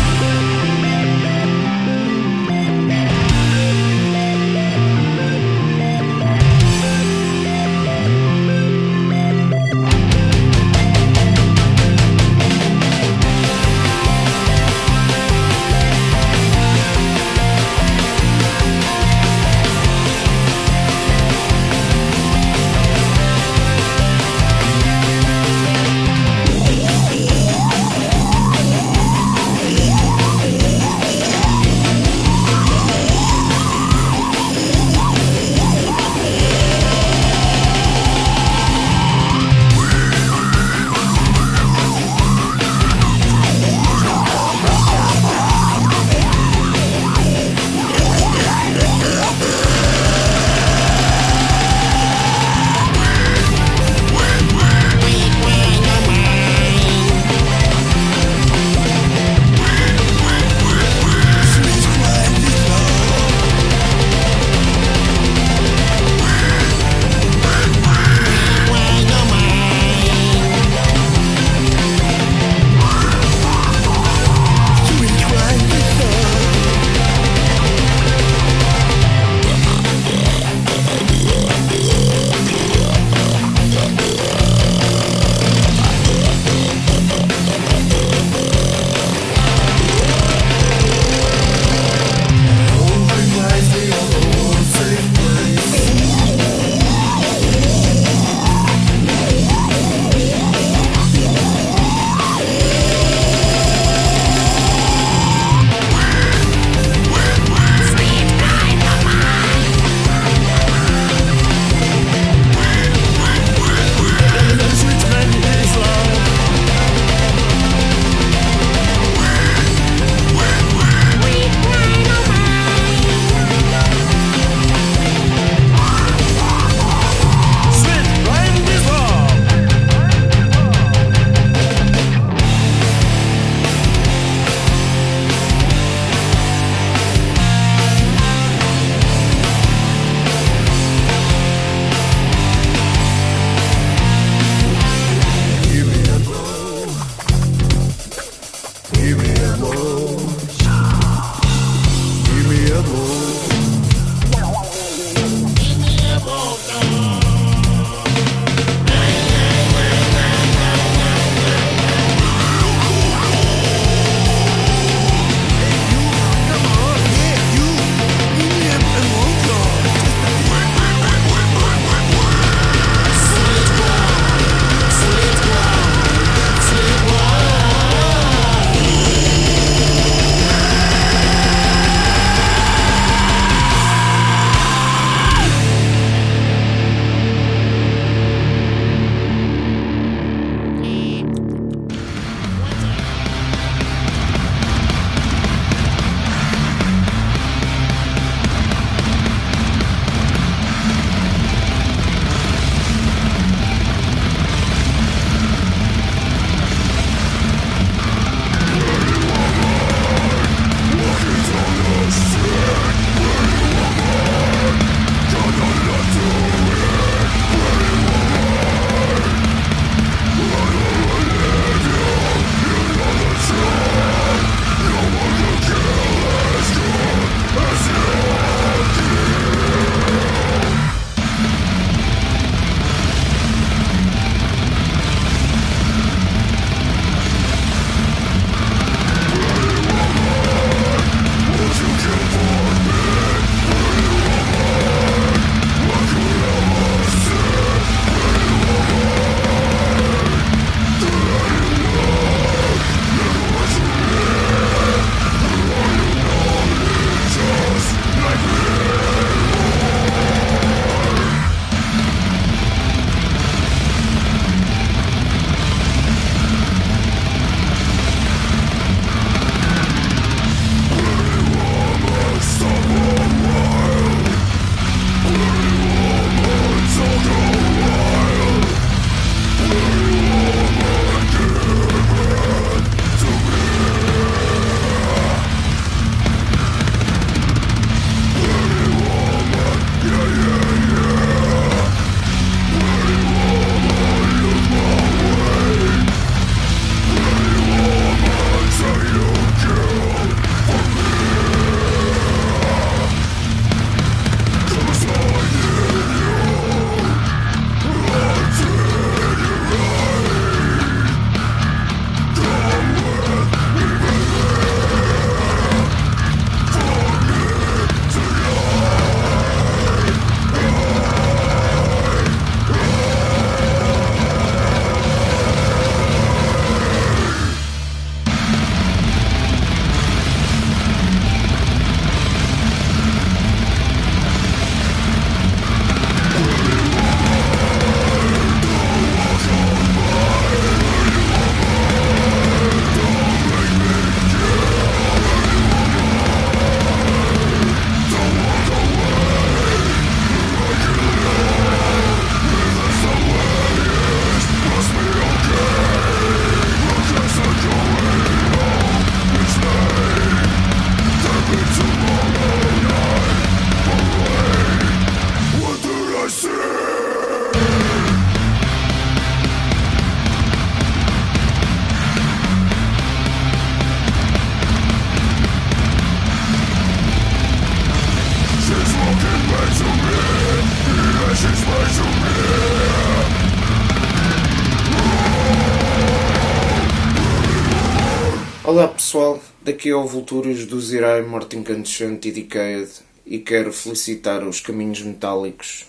Daqui 389.83 389.91
é 389.91 389.97
o 389.97 390.07
Vultúrios 390.07 390.65
do 390.65 390.81
Zirai 390.81 391.23
Morte 391.23 391.57
Incandescente 391.57 392.29
e 392.29 392.31
Decayed 392.31 392.89
e 393.27 393.41
quero 393.41 393.73
felicitar 393.73 394.45
os 394.45 394.61
Caminhos 394.61 395.03
Metálicos 395.03 395.87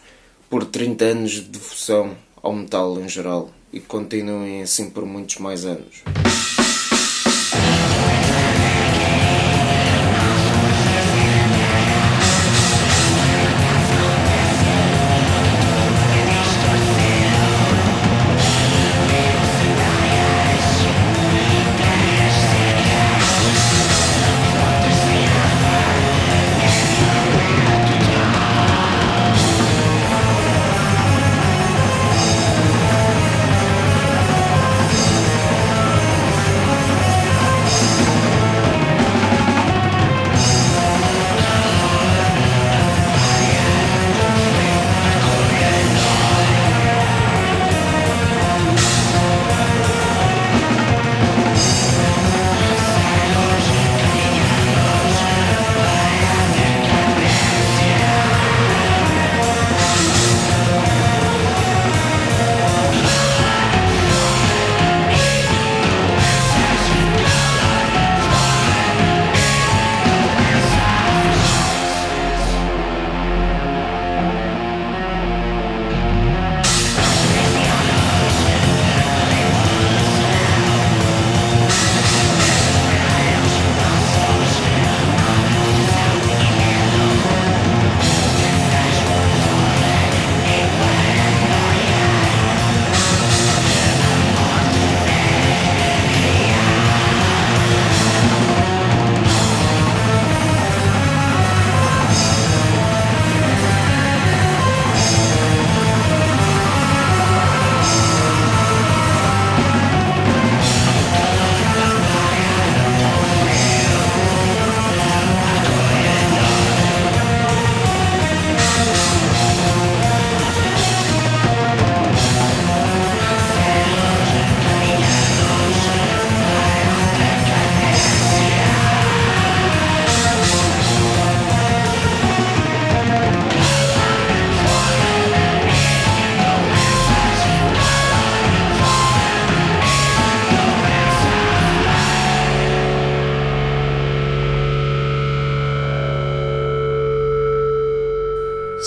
por 0.49 0.65
30 0.65 1.05
anos 1.05 1.31
de 1.33 1.41
devoção 1.41 2.17
ao 2.41 2.53
metal 2.53 2.99
em 2.99 3.07
geral 3.07 3.51
e 3.71 3.79
continuem 3.79 4.63
assim 4.63 4.89
por 4.89 5.05
muitos 5.05 5.37
mais 5.37 5.63
anos. 5.63 6.01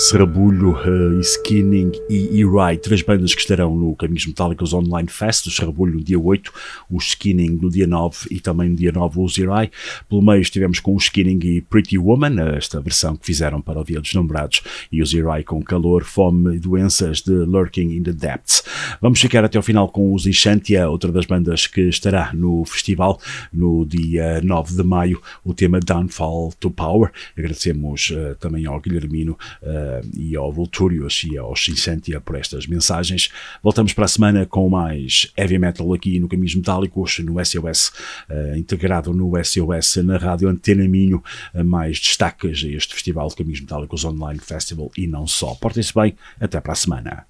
Serrabulho, 0.07 0.77
uh, 0.77 1.21
Skinning 1.21 1.91
e 2.09 2.39
E-Ride, 2.39 2.81
três 2.81 3.03
bandas 3.03 3.35
que 3.35 3.41
estarão 3.41 3.75
no 3.75 3.93
Caminhos 3.97 4.25
Metálicos 4.25 4.73
Online 4.73 5.09
Fest, 5.09 5.49
o 5.49 5.51
Serrabulho 5.51 5.95
no 5.95 6.05
dia 6.05 6.17
8, 6.17 6.53
o 6.89 6.99
Skinning 6.99 7.59
no 7.61 7.69
dia 7.69 7.89
9 7.89 8.29
e 8.31 8.39
também 8.39 8.69
no 8.69 8.77
dia 8.77 8.93
9 8.93 9.19
o 9.19 9.27
E-Ride. 9.27 9.73
Pelo 10.09 10.23
meio 10.23 10.41
estivemos 10.41 10.79
com 10.79 10.95
o 10.95 10.97
Skinning 10.97 11.41
e 11.43 11.61
Pretty 11.61 11.99
Woman, 11.99 12.37
esta 12.57 12.81
versão 12.81 13.17
que 13.17 13.27
fizeram 13.27 13.61
para 13.61 13.81
o 13.81 13.85
Dia 13.85 14.01
dos 14.01 14.15
Namorados, 14.15 14.63
e 14.93 15.03
os 15.03 15.13
E-Ride 15.13 15.43
com 15.43 15.61
calor, 15.61 16.05
fome 16.05 16.55
e 16.55 16.61
doenças 16.61 17.21
de 17.21 17.33
Lurking 17.33 17.91
in 17.97 18.05
the 18.05 18.13
Depths. 18.13 18.63
Vamos 19.03 19.21
ficar 19.21 19.45
até 19.45 19.59
ao 19.59 19.63
final 19.63 19.89
com 19.89 20.15
os 20.15 20.25
Enchantia, 20.25 20.89
outra 20.89 21.11
das 21.11 21.27
bandas 21.27 21.67
que 21.67 21.81
estará 21.81 22.33
no 22.33 22.65
festival 22.65 23.21
no 23.53 23.85
dia 23.85 24.41
9 24.41 24.77
de 24.77 24.85
maio, 24.85 25.21
o 25.45 25.53
tema 25.53 25.81
Downfall 25.81 26.53
to 26.61 26.71
Power. 26.71 27.11
Agradecemos 27.37 28.11
uh, 28.11 28.37
também 28.39 28.67
ao 28.67 28.79
Guilhermino 28.79 29.37
uh, 29.63 29.96
e 30.17 30.37
ao 30.37 30.53
Vulturios 30.53 31.25
e 31.25 31.37
ao 31.37 31.55
Shinsentia 31.55 32.21
por 32.21 32.37
estas 32.37 32.67
mensagens. 32.67 33.31
Voltamos 33.63 33.93
para 33.93 34.05
a 34.05 34.09
semana 34.09 34.47
com 34.47 34.69
mais 34.69 35.33
heavy 35.37 35.59
metal 35.59 35.93
aqui 35.93 36.19
no 36.19 36.29
Caminhos 36.29 36.55
Metálicos, 36.55 37.19
no 37.21 37.45
SOS, 37.45 37.93
uh, 38.31 38.57
integrado 38.57 39.13
no 39.13 39.33
SOS 39.43 39.97
na 40.05 40.17
Rádio 40.17 40.49
Antena 40.49 40.87
Minho, 40.89 41.23
uh, 41.55 41.65
mais 41.65 41.99
destaques 41.99 42.65
a 42.65 42.69
este 42.69 42.95
Festival 42.95 43.29
de 43.29 43.37
Caminhos 43.37 43.61
Metálicos 43.61 44.05
Online 44.05 44.41
Festival 44.41 44.91
e 44.97 45.07
não 45.07 45.27
só. 45.27 45.55
Portem-se 45.55 45.95
bem, 45.95 46.17
até 46.41 46.61
para 46.61 46.73
a 46.73 46.77
semana. 46.77 47.27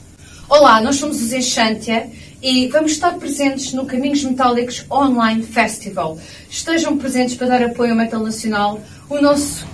Olá, 0.48 0.80
nós 0.80 0.96
somos 0.96 1.20
os 1.20 1.32
Enchantia 1.32 2.08
e 2.40 2.68
vamos 2.68 2.92
estar 2.92 3.14
presentes 3.14 3.72
no 3.72 3.84
Caminhos 3.84 4.22
Metálicos 4.22 4.86
Online 4.88 5.42
Festival. 5.42 6.18
Estejam 6.48 6.96
presentes 6.96 7.34
para 7.34 7.48
dar 7.48 7.62
apoio 7.64 7.90
ao 7.90 7.96
metal 7.96 8.22
nacional. 8.22 8.80
O 9.08 9.20
nosso 9.20 9.66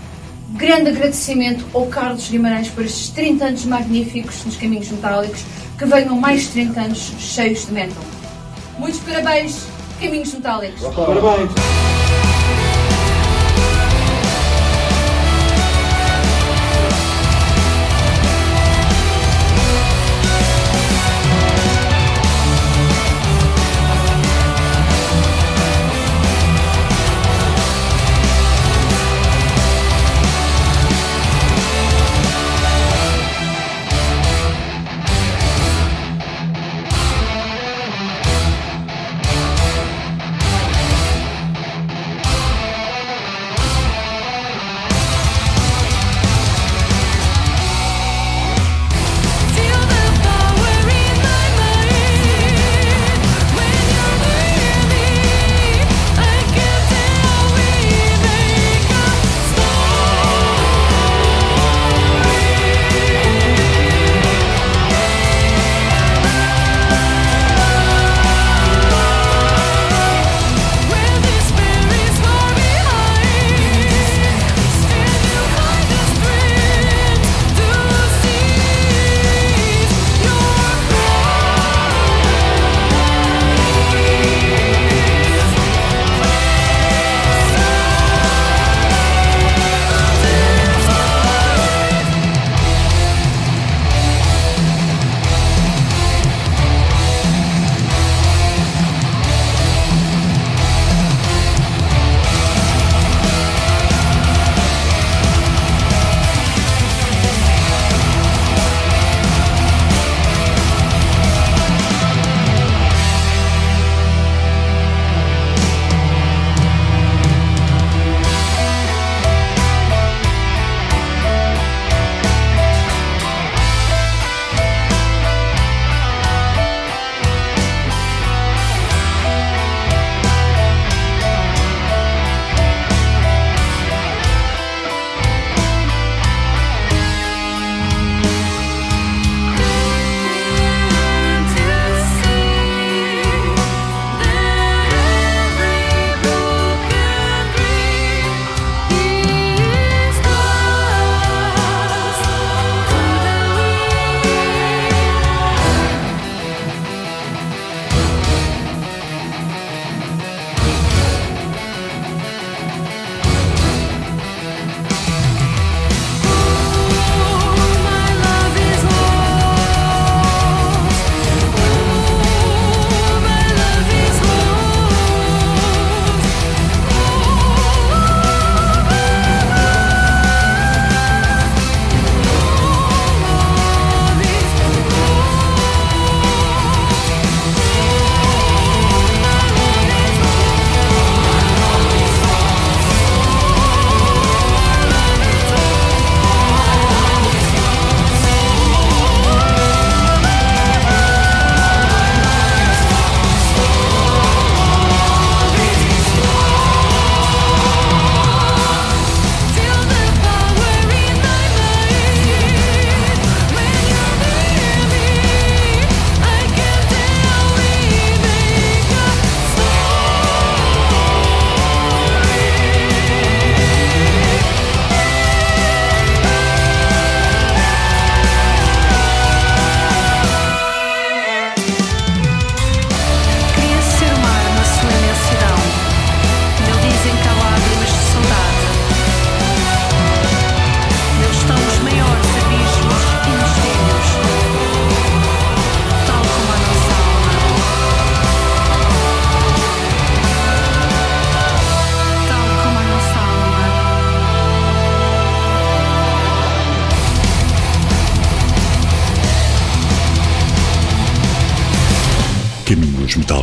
grande 0.52 0.90
agradecimento 0.90 1.64
ao 1.72 1.86
Carlos 1.86 2.28
Guimarães 2.28 2.68
por 2.68 2.84
estes 2.84 3.08
30 3.10 3.44
anos 3.44 3.64
magníficos 3.64 4.44
nos 4.44 4.56
Caminhos 4.56 4.90
Metálicos. 4.90 5.44
Que 5.78 5.84
venham 5.86 6.16
mais 6.16 6.48
30 6.48 6.80
anos 6.80 7.12
cheios 7.18 7.66
de 7.66 7.72
metal. 7.72 8.04
Muitos 8.78 9.00
parabéns, 9.00 9.66
Caminhos 10.00 10.32
Metálicos. 10.34 10.82
Parabéns. 10.94 11.50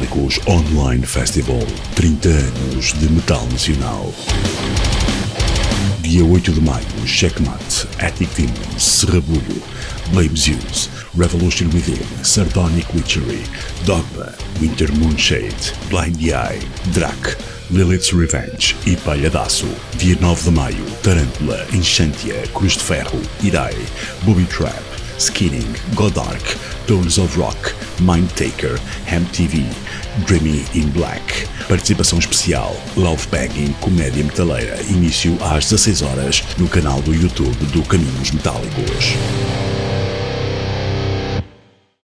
Metálicos 0.09 0.39
Online 0.47 1.05
Festival 1.05 1.65
30 1.95 2.29
anos 2.29 2.93
de 2.93 3.09
metal 3.09 3.45
nacional. 3.51 4.11
Dia 6.01 6.23
8 6.23 6.51
de 6.51 6.61
maio, 6.61 6.85
Checkmate, 7.05 7.87
Attic 7.99 8.29
Demons, 8.35 8.83
Serrabulho, 8.83 9.61
Blame 10.11 10.35
Zeus, 10.35 10.89
Revolution 11.15 11.67
Within, 11.73 12.03
Sardonic 12.23 12.87
Witchery, 12.95 13.43
Dogma, 13.85 14.33
Winter 14.59 14.91
Moonshade, 14.93 15.73
Blind 15.89 16.19
Eye, 16.21 16.59
Drac, 16.93 17.37
Lilith's 17.69 18.11
Revenge 18.11 18.75
e 18.87 18.95
Palhadaço. 18.95 19.67
Dia 19.97 20.17
9 20.19 20.43
de 20.43 20.51
maio, 20.51 20.85
Tarântula, 21.03 21.67
Enchantia, 21.73 22.47
Cruz 22.53 22.73
de 22.73 22.83
Ferro, 22.83 23.21
Irai, 23.43 23.75
Booby 24.23 24.45
Trap, 24.45 24.99
Skinning, 25.19 25.75
Godark, 25.93 26.57
Tones 26.87 27.17
of 27.19 27.37
Rock, 27.37 27.75
Mind 27.99 28.29
Taker, 28.35 28.79
Ham 29.05 29.25
TV, 29.33 29.65
Dreamy 30.25 30.65
in 30.73 30.87
Black. 30.89 31.47
Participação 31.67 32.19
especial, 32.19 32.75
Love 32.95 33.27
Banging, 33.27 33.73
Comédia 33.79 34.23
Metaleira. 34.23 34.81
Início 34.89 35.37
às 35.41 35.65
16 35.65 36.01
horas 36.01 36.43
no 36.57 36.67
canal 36.67 37.01
do 37.01 37.13
YouTube 37.13 37.65
do 37.67 37.81
Caminhos 37.83 38.31
Metálicos. 38.31 39.58